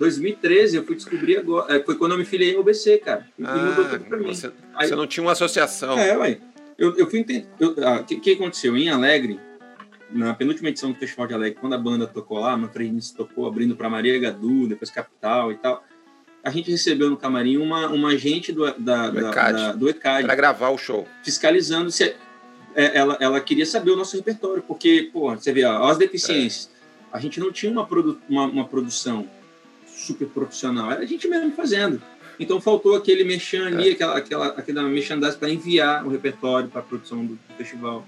2013 0.00 0.78
eu 0.78 0.84
fui 0.84 0.96
descobrir 0.96 1.36
agora. 1.36 1.76
É, 1.76 1.84
foi 1.84 1.94
quando 1.94 2.12
eu 2.12 2.18
me 2.18 2.24
filiei 2.24 2.56
ao 2.56 2.64
BC, 2.64 2.98
cara. 2.98 3.28
E 3.38 3.44
ah, 3.44 3.54
mudou 3.54 3.84
tudo 3.84 4.04
pra 4.06 4.16
mim. 4.16 4.34
Você, 4.34 4.50
Aí, 4.74 4.88
você 4.88 4.96
não 4.96 5.06
tinha 5.06 5.22
uma 5.22 5.32
associação. 5.32 5.98
É, 5.98 6.16
ué. 6.16 6.38
Eu, 6.78 6.96
eu 6.96 7.08
fui 7.08 7.20
entender. 7.20 7.46
O 7.60 7.74
ah, 7.84 8.02
que, 8.02 8.16
que 8.16 8.32
aconteceu? 8.32 8.74
Em 8.76 8.88
Alegre, 8.88 9.38
na 10.10 10.32
penúltima 10.32 10.70
edição 10.70 10.90
do 10.90 10.98
Festival 10.98 11.26
de 11.26 11.34
Alegre, 11.34 11.58
quando 11.60 11.74
a 11.74 11.78
banda 11.78 12.06
tocou 12.06 12.40
lá, 12.40 12.56
Manfred 12.56 12.88
Início 12.88 13.14
tocou 13.14 13.46
abrindo 13.46 13.76
para 13.76 13.90
Maria 13.90 14.18
Gadu, 14.18 14.66
depois 14.66 14.90
Capital 14.90 15.52
e 15.52 15.56
tal. 15.56 15.84
A 16.42 16.48
gente 16.48 16.70
recebeu 16.70 17.10
no 17.10 17.18
camarim 17.18 17.58
uma, 17.58 17.88
uma 17.88 18.08
agente 18.08 18.50
do, 18.50 18.72
da, 18.78 19.10
do, 19.10 19.28
ECAD, 19.28 19.52
da, 19.52 19.72
do 19.72 19.90
ECAD 19.90 20.24
para 20.24 20.34
gravar 20.34 20.70
o 20.70 20.78
show. 20.78 21.06
Fiscalizando 21.22 21.90
se 21.90 22.04
é, 22.74 22.96
ela, 22.96 23.18
ela 23.20 23.38
queria 23.38 23.66
saber 23.66 23.90
o 23.90 23.96
nosso 23.96 24.16
repertório, 24.16 24.62
porque, 24.62 25.10
pô, 25.12 25.34
você 25.34 25.52
vê, 25.52 25.64
ó, 25.64 25.90
as 25.90 25.98
deficiências. 25.98 26.70
É. 26.74 27.16
A 27.18 27.20
gente 27.20 27.38
não 27.38 27.52
tinha 27.52 27.70
uma, 27.70 27.86
produ 27.86 28.18
uma, 28.26 28.46
uma 28.46 28.64
produção 28.66 29.28
super 30.00 30.28
profissional, 30.28 30.90
era 30.90 31.02
a 31.02 31.06
gente 31.06 31.28
mesmo 31.28 31.52
fazendo. 31.52 32.00
Então 32.38 32.60
faltou 32.60 32.96
aquele 32.96 33.22
mexan 33.22 33.66
ali, 33.66 33.90
é. 33.90 33.92
aquela, 33.92 34.16
aquela, 34.16 34.46
aquela 34.48 34.82
merchandise 34.84 35.36
para 35.36 35.50
enviar 35.50 36.06
o 36.06 36.08
repertório 36.08 36.68
para 36.68 36.80
a 36.80 36.84
produção 36.84 37.24
do, 37.24 37.34
do 37.34 37.54
festival, 37.56 38.06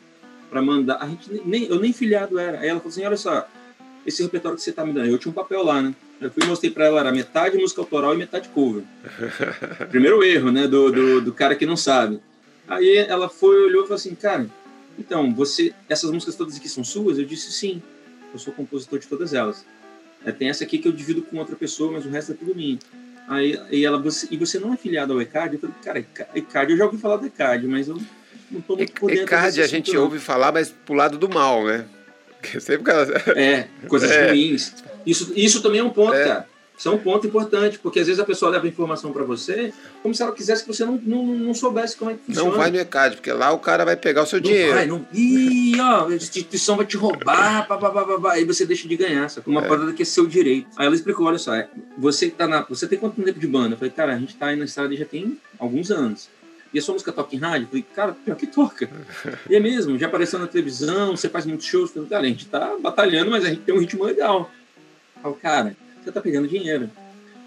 para 0.49 0.63
mandar. 0.63 0.97
A 0.97 1.07
gente 1.07 1.31
nem, 1.45 1.65
eu 1.65 1.79
nem 1.79 1.93
filiado 1.93 2.39
era. 2.39 2.61
Aí 2.61 2.69
ela 2.69 2.81
falou 2.81 2.91
assim: 2.91 3.05
olha 3.05 3.17
só, 3.17 3.47
esse 4.07 4.23
repertório 4.23 4.57
que 4.57 4.65
você 4.65 4.71
está 4.71 4.85
me 4.85 4.93
dando, 4.93 5.09
eu 5.09 5.19
tinha 5.19 5.31
um 5.31 5.35
papel 5.35 5.63
lá, 5.63 5.83
né? 5.83 5.95
Eu 6.21 6.31
fui 6.31 6.45
e 6.45 6.47
mostrei 6.47 6.71
para 6.71 6.87
ela, 6.87 7.01
era 7.01 7.13
metade 7.13 7.59
música 7.59 7.81
autoral 7.81 8.15
e 8.15 8.17
metade 8.17 8.49
cover. 8.51 8.85
Primeiro 9.91 10.23
erro, 10.23 10.53
né, 10.53 10.69
do, 10.69 10.91
do, 10.91 11.21
do, 11.21 11.33
cara 11.33 11.57
que 11.57 11.67
não 11.67 11.77
sabe. 11.77 12.21
Aí 12.69 12.97
ela 12.97 13.29
foi, 13.29 13.65
olhou 13.65 13.83
e 13.83 13.87
falou 13.87 13.97
assim, 13.97 14.15
cara, 14.15 14.49
então, 14.97 15.35
você, 15.35 15.75
essas 15.89 16.11
músicas 16.13 16.37
todas 16.37 16.57
aqui 16.57 16.69
são 16.69 16.85
suas? 16.85 17.19
Eu 17.19 17.25
disse 17.25 17.51
sim, 17.51 17.83
eu 18.33 18.39
sou 18.39 18.53
compositor 18.53 19.01
de 19.01 19.09
todas 19.09 19.35
elas. 19.35 19.65
É, 20.25 20.33
tem 20.33 20.49
essa 20.49 20.65
aqui 20.65 20.79
que 20.79 20.89
eu 20.89 20.93
divido 20.93 21.23
com 21.23 21.39
outra 21.39 21.57
pessoa, 21.57 21.93
mas 21.93 22.07
o 22.07 22.11
resto 22.11 22.33
é 22.33 22.35
tudo 22.35 22.55
minha. 22.55 22.79
Aí 23.29 23.59
e 23.71 23.85
ela, 23.85 23.99
você, 23.99 24.29
e 24.31 24.37
você 24.37 24.59
não 24.59 24.73
é 24.73 24.77
filiado 24.77 25.13
ao 25.13 25.21
ECAD? 25.21 25.55
Eu 25.55 25.61
falei, 25.61 25.77
cara, 25.83 26.29
ECAD, 26.35 26.73
eu 26.73 26.79
já 26.79 26.85
ouvi 26.85 26.99
falar 26.99 27.17
do 27.17 27.27
ECAD, 27.27 27.67
mas 27.67 27.89
eu 27.89 27.99
não 28.51 28.61
estou 28.61 28.77
muito 28.77 28.93
por 28.93 29.11
dentro 29.11 29.25
ECAD 29.25 29.63
a 29.63 29.67
gente 29.67 29.97
ouve 29.97 30.19
falar, 30.19 30.53
mas 30.53 30.71
pro 30.71 30.95
lado 30.95 31.19
do 31.19 31.29
mal, 31.29 31.65
né? 31.65 31.87
Sempre 32.61 32.93
ela... 32.93 33.07
É, 33.37 33.69
coisas 33.89 34.11
é. 34.13 34.29
ruins. 34.29 34.75
Isso, 35.07 35.33
isso 35.35 35.63
também 35.63 35.81
é 35.81 35.85
um 35.85 35.91
ponto, 35.91 36.15
é. 36.15 36.25
cara. 36.25 36.52
Isso 36.77 36.89
é 36.89 36.93
um 36.93 36.99
ponto 36.99 37.27
importante, 37.27 37.79
porque 37.79 38.01
às 38.01 38.07
vezes 38.07 38.21
a 38.21 38.25
pessoa 38.25 38.51
leva 38.51 38.67
informação 38.67 39.13
para 39.13 39.23
você 39.23 39.73
como 40.03 40.15
se 40.15 40.23
ela 40.23 40.33
quisesse 40.33 40.65
que 40.65 40.69
você 40.73 40.85
não, 40.85 41.01
não, 41.03 41.25
não 41.25 41.55
soubesse 41.55 41.97
como 41.97 42.11
é 42.11 42.15
que 42.15 42.21
funciona. 42.25 42.51
Não 42.51 42.57
vai 42.57 42.71
no 42.71 42.79
ECAD, 42.79 43.17
porque 43.17 43.33
lá 43.33 43.53
o 43.53 43.59
cara 43.59 43.85
vai 43.85 43.97
pegar 43.97 44.23
o 44.23 44.27
seu 44.27 44.41
não 44.41 44.49
dinheiro. 44.49 44.75
Vai, 44.75 44.87
não... 44.87 45.07
Ih, 45.13 45.81
ó, 45.81 46.09
a 46.09 46.15
instituição 46.15 46.77
vai 46.77 46.87
te 46.87 46.97
roubar, 46.97 47.69
pá, 47.69 47.77
pá, 47.77 47.91
pá, 47.91 48.05
pá, 48.05 48.33
aí 48.33 48.45
você 48.45 48.67
deixa 48.67 48.89
de 48.89 48.97
ganhar, 48.97 49.29
só 49.29 49.41
uma 49.47 49.65
é. 49.65 49.69
parada 49.69 49.93
que 49.93 50.03
é 50.03 50.05
seu 50.05 50.27
direito. 50.27 50.69
Aí 50.77 50.87
ela 50.87 50.95
explicou, 50.95 51.27
olha 51.27 51.39
só, 51.39 51.55
é, 51.55 51.69
você 51.97 52.31
tá 52.31 52.49
na, 52.49 52.63
você 52.63 52.89
tem 52.89 52.99
quanto 52.99 53.23
tempo 53.23 53.39
de 53.39 53.47
banda? 53.47 53.75
Eu 53.75 53.79
falei, 53.79 53.93
cara, 53.93 54.15
a 54.15 54.19
gente 54.19 54.35
tá 54.35 54.47
aí 54.47 54.57
na 54.57 54.65
estrada 54.65 54.97
já 54.97 55.05
tem 55.05 55.39
alguns 55.59 55.91
anos. 55.91 56.29
E 56.75 56.79
a 56.79 56.83
sua 56.83 56.95
música 56.95 57.13
toca 57.13 57.37
em 57.37 57.39
rádio? 57.39 57.65
Eu 57.65 57.69
falei, 57.69 57.85
cara, 57.95 58.17
pior 58.25 58.37
que 58.37 58.47
toca. 58.47 58.89
E 59.49 59.55
é 59.55 59.61
mesmo, 59.61 59.99
já 59.99 60.07
apareceu 60.07 60.39
na 60.39 60.47
televisão, 60.47 61.15
você 61.17 61.29
faz 61.29 61.45
muitos 61.45 61.67
shows. 61.67 61.91
Eu 61.91 62.07
falei, 62.07 62.09
cara, 62.09 62.23
a 62.23 62.29
gente 62.29 62.47
tá 62.47 62.77
batalhando, 62.81 63.31
mas 63.31 63.45
a 63.45 63.51
gente 63.51 63.61
tem 63.61 63.75
um 63.75 63.79
ritmo 63.79 64.05
legal. 64.05 64.51
Eu 65.17 65.23
falei, 65.23 65.39
cara, 65.39 65.77
você 66.05 66.13
tá 66.13 66.21
pegando 66.21 66.49
dinheiro. 66.49 66.91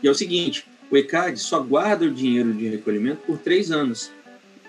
E 0.01 0.07
é 0.07 0.11
o 0.11 0.15
seguinte, 0.15 0.65
o 0.89 0.97
ECAD 0.97 1.37
só 1.39 1.59
guarda 1.59 2.05
o 2.05 2.11
dinheiro 2.11 2.53
de 2.53 2.67
recolhimento 2.67 3.21
por 3.25 3.37
três 3.37 3.71
anos. 3.71 4.11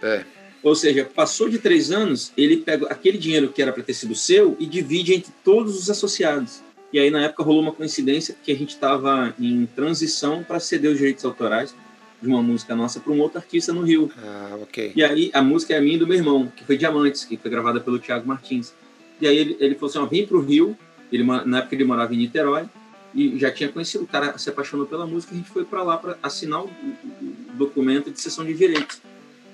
É. 0.03 0.25
Ou 0.62 0.75
seja, 0.75 1.05
passou 1.05 1.49
de 1.49 1.59
três 1.59 1.92
anos, 1.92 2.33
ele 2.37 2.57
pega 2.57 2.87
aquele 2.87 3.18
dinheiro 3.18 3.53
que 3.53 3.62
era 3.62 3.72
para 3.72 3.83
ter 3.83 3.94
sido 3.94 4.14
seu 4.14 4.57
e 4.59 4.66
divide 4.66 5.14
entre 5.14 5.33
todos 5.44 5.79
os 5.79 5.90
associados. 5.90 6.61
E 6.92 6.99
aí, 6.99 7.11
na 7.11 7.22
época, 7.22 7.42
rolou 7.42 7.62
uma 7.62 7.72
coincidência 7.72 8.35
que 8.42 8.51
a 8.51 8.57
gente 8.57 8.70
estava 8.70 9.35
em 9.38 9.66
transição 9.66 10.42
para 10.42 10.59
ceder 10.59 10.90
os 10.90 10.99
direitos 10.99 11.25
autorais 11.25 11.75
de 12.20 12.29
uma 12.29 12.42
música 12.42 12.75
nossa 12.75 12.99
para 12.99 13.12
um 13.12 13.20
outro 13.20 13.38
artista 13.38 13.72
no 13.72 13.83
Rio. 13.83 14.11
Ah, 14.16 14.57
ok. 14.62 14.92
E 14.96 15.05
aí, 15.05 15.31
a 15.35 15.42
música 15.42 15.75
é 15.75 15.79
a 15.79 15.81
minha 15.81 15.96
e 15.96 15.99
do 15.99 16.07
meu 16.07 16.16
irmão, 16.16 16.51
que 16.57 16.64
foi 16.64 16.77
Diamantes, 16.77 17.25
que 17.25 17.37
foi 17.37 17.51
gravada 17.51 17.81
pelo 17.81 17.99
Thiago 17.99 18.27
Martins. 18.27 18.72
E 19.20 19.27
aí, 19.27 19.37
ele, 19.37 19.57
ele 19.61 19.75
falou 19.75 19.90
assim: 19.90 19.99
ó, 19.99 20.07
vem 20.07 20.27
para 20.27 20.37
o 20.37 20.40
Rio. 20.40 20.77
Ele, 21.12 21.22
na 21.22 21.59
época, 21.59 21.75
ele 21.75 21.85
morava 21.85 22.14
em 22.14 22.18
Niterói 22.18 22.66
e 23.16 23.38
já 23.38 23.50
tinha 23.50 23.70
conhecido, 23.70 24.05
o 24.05 24.07
cara 24.07 24.37
se 24.37 24.50
apaixonou 24.50 24.85
pela 24.85 25.07
música, 25.07 25.33
a 25.35 25.37
gente 25.38 25.48
foi 25.48 25.64
para 25.64 25.83
lá 25.83 25.96
para 25.96 26.18
assinar 26.22 26.62
o 26.62 26.70
documento 27.55 28.11
de 28.11 28.20
cessão 28.20 28.44
de 28.44 28.52
direitos. 28.52 29.00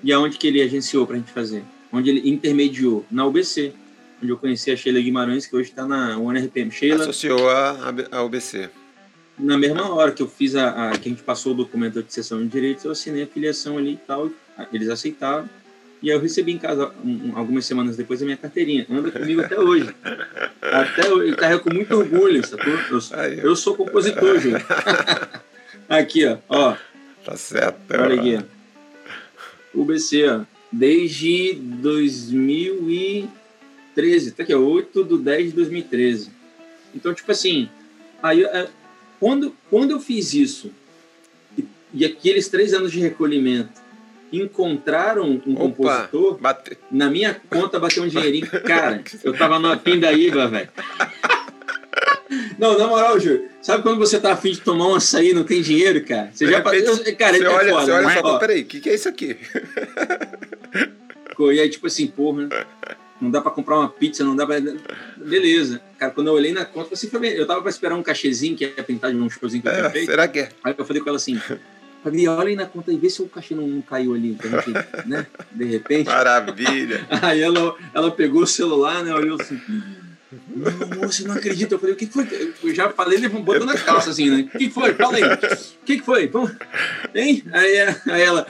E 0.03 0.11
aonde 0.11 0.37
que 0.37 0.45
ele 0.45 0.61
agenciou 0.61 1.07
para 1.07 1.15
a 1.15 1.19
gente 1.19 1.31
fazer? 1.31 1.63
Onde 1.91 2.09
ele 2.09 2.29
intermediou? 2.29 3.05
Na 3.09 3.25
UBC, 3.25 3.73
onde 4.21 4.29
eu 4.31 4.37
conheci 4.37 4.69
a 4.69 4.75
Sheila 4.75 4.99
Guimarães, 4.99 5.45
que 5.45 5.55
hoje 5.55 5.69
está 5.69 5.85
na 5.85 6.17
ONRPM. 6.17 6.69
Sheila 6.71 7.03
associou 7.03 7.49
a, 7.49 7.93
a 8.11 8.23
UBC. 8.23 8.69
Na 9.39 9.57
mesma 9.57 9.93
hora 9.93 10.11
que 10.11 10.21
eu 10.21 10.27
fiz 10.27 10.55
a, 10.55 10.89
a, 10.89 10.97
que 10.97 11.07
a 11.07 11.11
gente 11.11 11.23
passou 11.23 11.53
o 11.53 11.55
documento 11.55 12.03
de 12.03 12.13
cessão 12.13 12.39
de 12.39 12.49
direitos, 12.49 12.83
eu 12.83 12.91
assinei 12.91 13.23
a 13.23 13.27
filiação 13.27 13.77
ali 13.77 13.93
e 13.93 13.97
tal, 13.97 14.29
eles 14.73 14.89
aceitaram. 14.89 15.49
E 16.03 16.09
eu 16.09 16.19
recebi 16.19 16.51
em 16.51 16.57
casa, 16.57 16.91
um, 17.01 17.31
algumas 17.33 17.65
semanas 17.65 17.95
depois, 17.95 18.21
a 18.21 18.25
minha 18.25 18.35
carteirinha. 18.35 18.85
Anda 18.89 19.09
comigo 19.09 19.39
até 19.39 19.57
hoje. 19.57 19.95
Até 20.61 21.09
hoje. 21.09 21.31
Eu 21.31 21.37
carrego 21.37 21.63
com 21.63 21.73
muito 21.73 21.95
orgulho, 21.95 22.45
sacou? 22.45 22.73
Eu, 22.73 22.99
eu 23.41 23.55
sou 23.55 23.73
compositor, 23.73 24.37
Júlio. 24.37 24.59
aqui, 25.87 26.25
ó. 26.25 26.39
ó. 26.49 26.75
Tá 27.23 27.37
certo. 27.37 27.77
Olha 27.91 28.19
aqui. 28.19 28.37
UBC, 29.73 30.27
ó. 30.27 30.41
Desde 30.69 31.53
2013. 31.53 34.31
Tá 34.31 34.43
aqui, 34.43 34.53
ó. 34.53 34.59
8 34.59 35.05
de 35.05 35.17
10 35.19 35.51
de 35.51 35.53
2013. 35.53 36.31
Então, 36.93 37.13
tipo 37.13 37.31
assim, 37.31 37.69
aí, 38.21 38.43
é, 38.43 38.67
quando, 39.21 39.55
quando 39.69 39.91
eu 39.91 40.01
fiz 40.01 40.33
isso, 40.33 40.69
e, 41.57 41.63
e 41.93 42.03
aqueles 42.03 42.49
três 42.49 42.73
anos 42.73 42.91
de 42.91 42.99
recolhimento, 42.99 43.82
encontraram 44.41 45.41
um 45.45 45.53
Opa, 45.53 45.61
compositor, 45.61 46.37
bate... 46.39 46.77
na 46.91 47.09
minha 47.09 47.39
conta 47.49 47.79
bateu 47.79 48.03
um 48.03 48.07
dinheirinho. 48.07 48.47
Cara, 48.65 49.03
eu 49.23 49.37
tava 49.37 49.59
na 49.59 49.77
pindaíba, 49.77 50.47
velho. 50.47 50.69
Não, 52.57 52.77
na 52.77 52.87
moral, 52.87 53.19
Júlio, 53.19 53.47
sabe 53.61 53.83
quando 53.83 53.99
você 53.99 54.19
tá 54.19 54.33
afim 54.33 54.51
de 54.51 54.61
tomar 54.61 54.87
um 54.87 54.95
açaí 54.95 55.29
e 55.29 55.33
não 55.33 55.43
tem 55.43 55.61
dinheiro, 55.61 56.03
cara? 56.03 56.31
Você 56.33 56.47
já 56.47 56.57
repente, 56.57 56.85
eu, 56.87 57.15
Cara, 57.15 57.37
você 57.37 57.43
é 57.43 57.49
olha, 57.49 57.71
foda, 57.71 57.85
você 57.85 57.91
olha 57.91 58.07
né? 58.07 58.21
só, 58.21 58.37
peraí, 58.39 58.61
o 58.61 58.65
que, 58.65 58.79
que 58.79 58.89
é 58.89 58.95
isso 58.95 59.09
aqui? 59.09 59.37
E 61.39 61.59
aí, 61.59 61.69
tipo 61.69 61.87
assim, 61.87 62.07
porra, 62.07 62.49
não 63.19 63.31
dá 63.31 63.41
pra 63.41 63.51
comprar 63.51 63.79
uma 63.79 63.89
pizza, 63.89 64.23
não 64.23 64.35
dá 64.35 64.45
pra. 64.45 64.59
Beleza. 65.17 65.81
Cara, 65.97 66.11
quando 66.11 66.27
eu 66.27 66.33
olhei 66.33 66.51
na 66.51 66.65
conta, 66.65 66.93
assim. 66.93 67.09
Eu 67.35 67.47
tava 67.47 67.61
pra 67.61 67.69
esperar 67.69 67.95
um 67.95 68.03
cachezinho 68.03 68.55
que 68.55 68.65
ia 68.65 68.83
pintar 68.83 69.11
de 69.11 69.17
um 69.17 69.29
showzinho 69.29 69.61
que 69.61 69.69
eu 69.69 69.73
tinha 69.73 69.85
é, 69.85 69.89
feito. 69.89 70.05
Será 70.07 70.27
que 70.27 70.39
é? 70.39 70.49
Aí 70.63 70.75
eu 70.77 70.85
falei 70.85 71.01
com 71.01 71.09
ela 71.09 71.17
assim: 71.17 71.39
Fabi, 72.03 72.27
olha 72.27 72.49
aí 72.49 72.55
na 72.55 72.65
conta 72.65 72.91
e 72.91 72.97
vê 72.97 73.09
se 73.09 73.21
o 73.21 73.29
cachê 73.29 73.55
não 73.55 73.81
caiu 73.81 74.13
ali, 74.13 74.37
gente, 74.43 75.07
né? 75.07 75.25
De 75.51 75.63
repente. 75.63 76.07
Maravilha. 76.07 77.07
Aí 77.21 77.41
ela, 77.41 77.75
ela 77.93 78.11
pegou 78.11 78.43
o 78.43 78.47
celular, 78.47 79.03
né? 79.03 79.13
Olhou 79.13 79.39
assim. 79.39 79.59
Moço, 80.99 81.27
não 81.27 81.35
acredito. 81.35 81.71
Eu 81.71 81.79
falei, 81.79 81.93
o 81.93 81.97
que 81.97 82.07
foi? 82.07 82.27
Eu 82.63 82.75
já 82.75 82.89
falei, 82.89 83.17
ele 83.19 83.29
botou 83.29 83.65
na 83.65 83.77
calça 83.77 84.09
assim, 84.09 84.29
né? 84.29 84.49
O 84.53 84.57
que 84.57 84.69
foi? 84.69 84.93
Fala 84.95 85.15
aí. 85.15 85.23
O 85.23 85.85
que 85.85 85.99
foi? 86.01 86.29
Hein? 87.15 87.43
Aí, 87.53 87.77
aí 88.11 88.21
ela, 88.21 88.45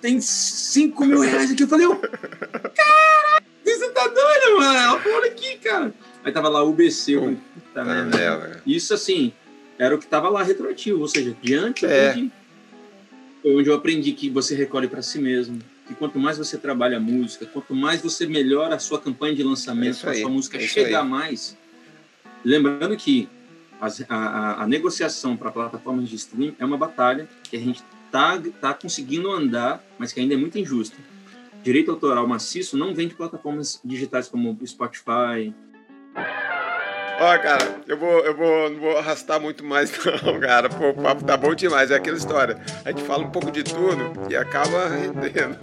tem 0.00 0.20
5 0.20 1.04
mil 1.04 1.20
reais 1.20 1.50
aqui. 1.50 1.64
Eu 1.64 1.68
falei, 1.68 1.86
caralho, 1.86 3.44
você 3.64 3.90
tá 3.90 4.06
doido, 4.06 4.58
mano? 4.58 4.78
Ela 4.78 5.00
falou, 5.00 5.18
olha 5.18 5.30
aqui, 5.30 5.58
cara. 5.58 5.92
Aí 6.24 6.32
tava 6.32 6.48
lá 6.48 6.62
o 6.62 6.70
UBC. 6.70 7.16
Puta 7.54 7.84
merda. 7.84 8.62
Isso 8.66 8.94
assim, 8.94 9.32
era 9.78 9.94
o 9.94 9.98
que 9.98 10.06
tava 10.06 10.28
lá 10.28 10.42
retroativo, 10.42 11.00
ou 11.00 11.08
seja, 11.08 11.36
diante 11.42 11.86
É. 11.86 12.12
de 12.12 12.30
foi 13.42 13.54
onde 13.56 13.68
eu 13.68 13.74
aprendi 13.74 14.12
que 14.12 14.28
você 14.30 14.54
recolhe 14.54 14.88
para 14.88 15.02
si 15.02 15.18
mesmo. 15.18 15.58
Que 15.86 15.94
quanto 15.94 16.18
mais 16.18 16.38
você 16.38 16.56
trabalha 16.56 16.98
a 16.98 17.00
música, 17.00 17.46
quanto 17.46 17.74
mais 17.74 18.00
você 18.00 18.26
melhora 18.26 18.76
a 18.76 18.78
sua 18.78 19.00
campanha 19.00 19.34
de 19.34 19.42
É 19.42 19.44
lançamento, 19.44 19.92
isso 19.94 20.02
para 20.02 20.12
a 20.12 20.14
sua 20.14 20.28
música 20.30 20.56
é 20.56 20.60
chegar 20.60 21.02
aí. 21.02 21.08
mais. 21.08 21.56
Lembrando 22.44 22.96
que 22.96 23.28
as- 23.80 24.02
a, 24.08 24.14
a- 24.16 24.62
a 24.62 24.66
negociação 24.66 25.36
para 25.36 25.50
plataformas 25.50 26.08
de 26.08 26.16
streaming 26.16 26.54
é 26.58 26.64
uma 26.64 26.76
batalha 26.76 27.28
que 27.50 27.56
a 27.56 27.60
gente 27.60 27.82
tá, 28.10 28.40
tá 28.60 28.72
conseguindo 28.74 29.30
andar, 29.30 29.82
mas 29.98 30.12
que 30.12 30.20
ainda 30.20 30.34
é 30.34 30.36
muito 30.36 30.58
injusta. 30.58 30.96
Direito 31.62 31.90
autoral 31.90 32.26
maciço 32.26 32.76
não 32.76 32.94
vem 32.94 33.08
de 33.08 33.14
plataformas 33.14 33.80
digitais 33.84 34.28
como 34.28 34.56
o 34.60 34.66
Spotify. 34.66 35.52
Ó, 37.22 37.38
cara, 37.38 37.76
eu 37.86 37.98
vou, 37.98 38.18
eu 38.20 38.34
vou, 38.34 38.70
não 38.70 38.80
vou 38.80 38.96
arrastar 38.98 39.38
muito 39.38 39.62
mais, 39.62 39.92
não, 40.24 40.40
cara. 40.40 40.70
Pô, 40.70 40.88
o 40.88 40.94
papo 40.94 41.22
tá 41.22 41.36
bom 41.36 41.54
demais. 41.54 41.90
É 41.90 41.96
aquela 41.96 42.16
história. 42.16 42.56
A 42.84 42.90
gente 42.90 43.02
fala 43.02 43.22
um 43.24 43.30
pouco 43.30 43.50
de 43.50 43.62
tudo 43.62 44.12
e 44.30 44.34
acaba 44.36 44.88
rendendo. 44.88 45.58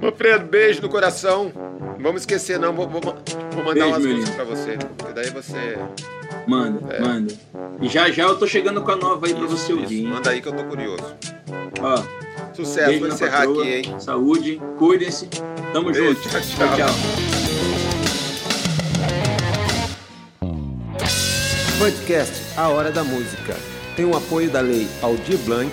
Manfredo, 0.00 0.44
beijo 0.46 0.82
no 0.82 0.88
coração. 0.88 1.50
Não 1.54 1.98
vamos 2.04 2.22
esquecer, 2.22 2.58
não. 2.58 2.72
Vou, 2.74 2.86
vou, 2.88 3.00
vou 3.00 3.64
mandar 3.64 3.72
Beijo, 3.74 3.88
umas 3.88 4.04
músicas 4.06 4.34
pra 4.34 4.44
você. 4.44 4.78
E 5.08 5.12
daí 5.14 5.30
você. 5.30 5.78
Manda, 6.46 6.94
É. 6.94 7.00
manda. 7.00 7.34
E 7.80 7.88
já 7.88 8.10
já 8.10 8.24
eu 8.24 8.36
tô 8.38 8.46
chegando 8.46 8.82
com 8.82 8.90
a 8.90 8.96
nova 8.96 9.26
aí 9.26 9.32
Isso, 9.32 9.48
você 9.48 9.72
isso. 9.72 9.80
ouvir. 9.80 10.02
Manda 10.04 10.30
aí 10.30 10.40
que 10.42 10.48
eu 10.48 10.52
tô 10.52 10.64
curioso. 10.64 11.14
Ó, 11.80 12.02
Sucesso, 12.54 12.86
beijo 12.88 13.00
vou 13.06 13.08
encerrar 13.08 13.38
patroa, 13.38 13.62
aqui, 13.62 13.74
hein? 13.74 13.94
Saúde, 13.98 14.60
cuidem-se. 14.78 15.28
Tamo 15.72 15.90
Beijo, 15.92 16.14
junto. 16.14 16.28
tchau, 16.28 16.40
tchau. 16.40 16.76
tchau. 16.76 17.39
Podcast 21.80 22.58
A 22.58 22.68
Hora 22.68 22.92
da 22.92 23.02
Música 23.02 23.56
tem 23.96 24.04
o 24.04 24.14
apoio 24.14 24.50
da 24.50 24.60
Lei 24.60 24.86
Aldir 25.00 25.38
Blanc, 25.46 25.72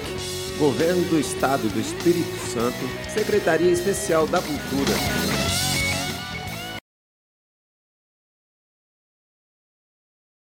Governo 0.58 1.04
do 1.10 1.20
Estado 1.20 1.67
do 1.67 1.82
Espírito 1.82 2.34
Santo, 2.50 2.78
Secretaria 3.13 3.70
Especial 3.70 4.26
da 4.26 4.41
Cultura. 4.41 5.37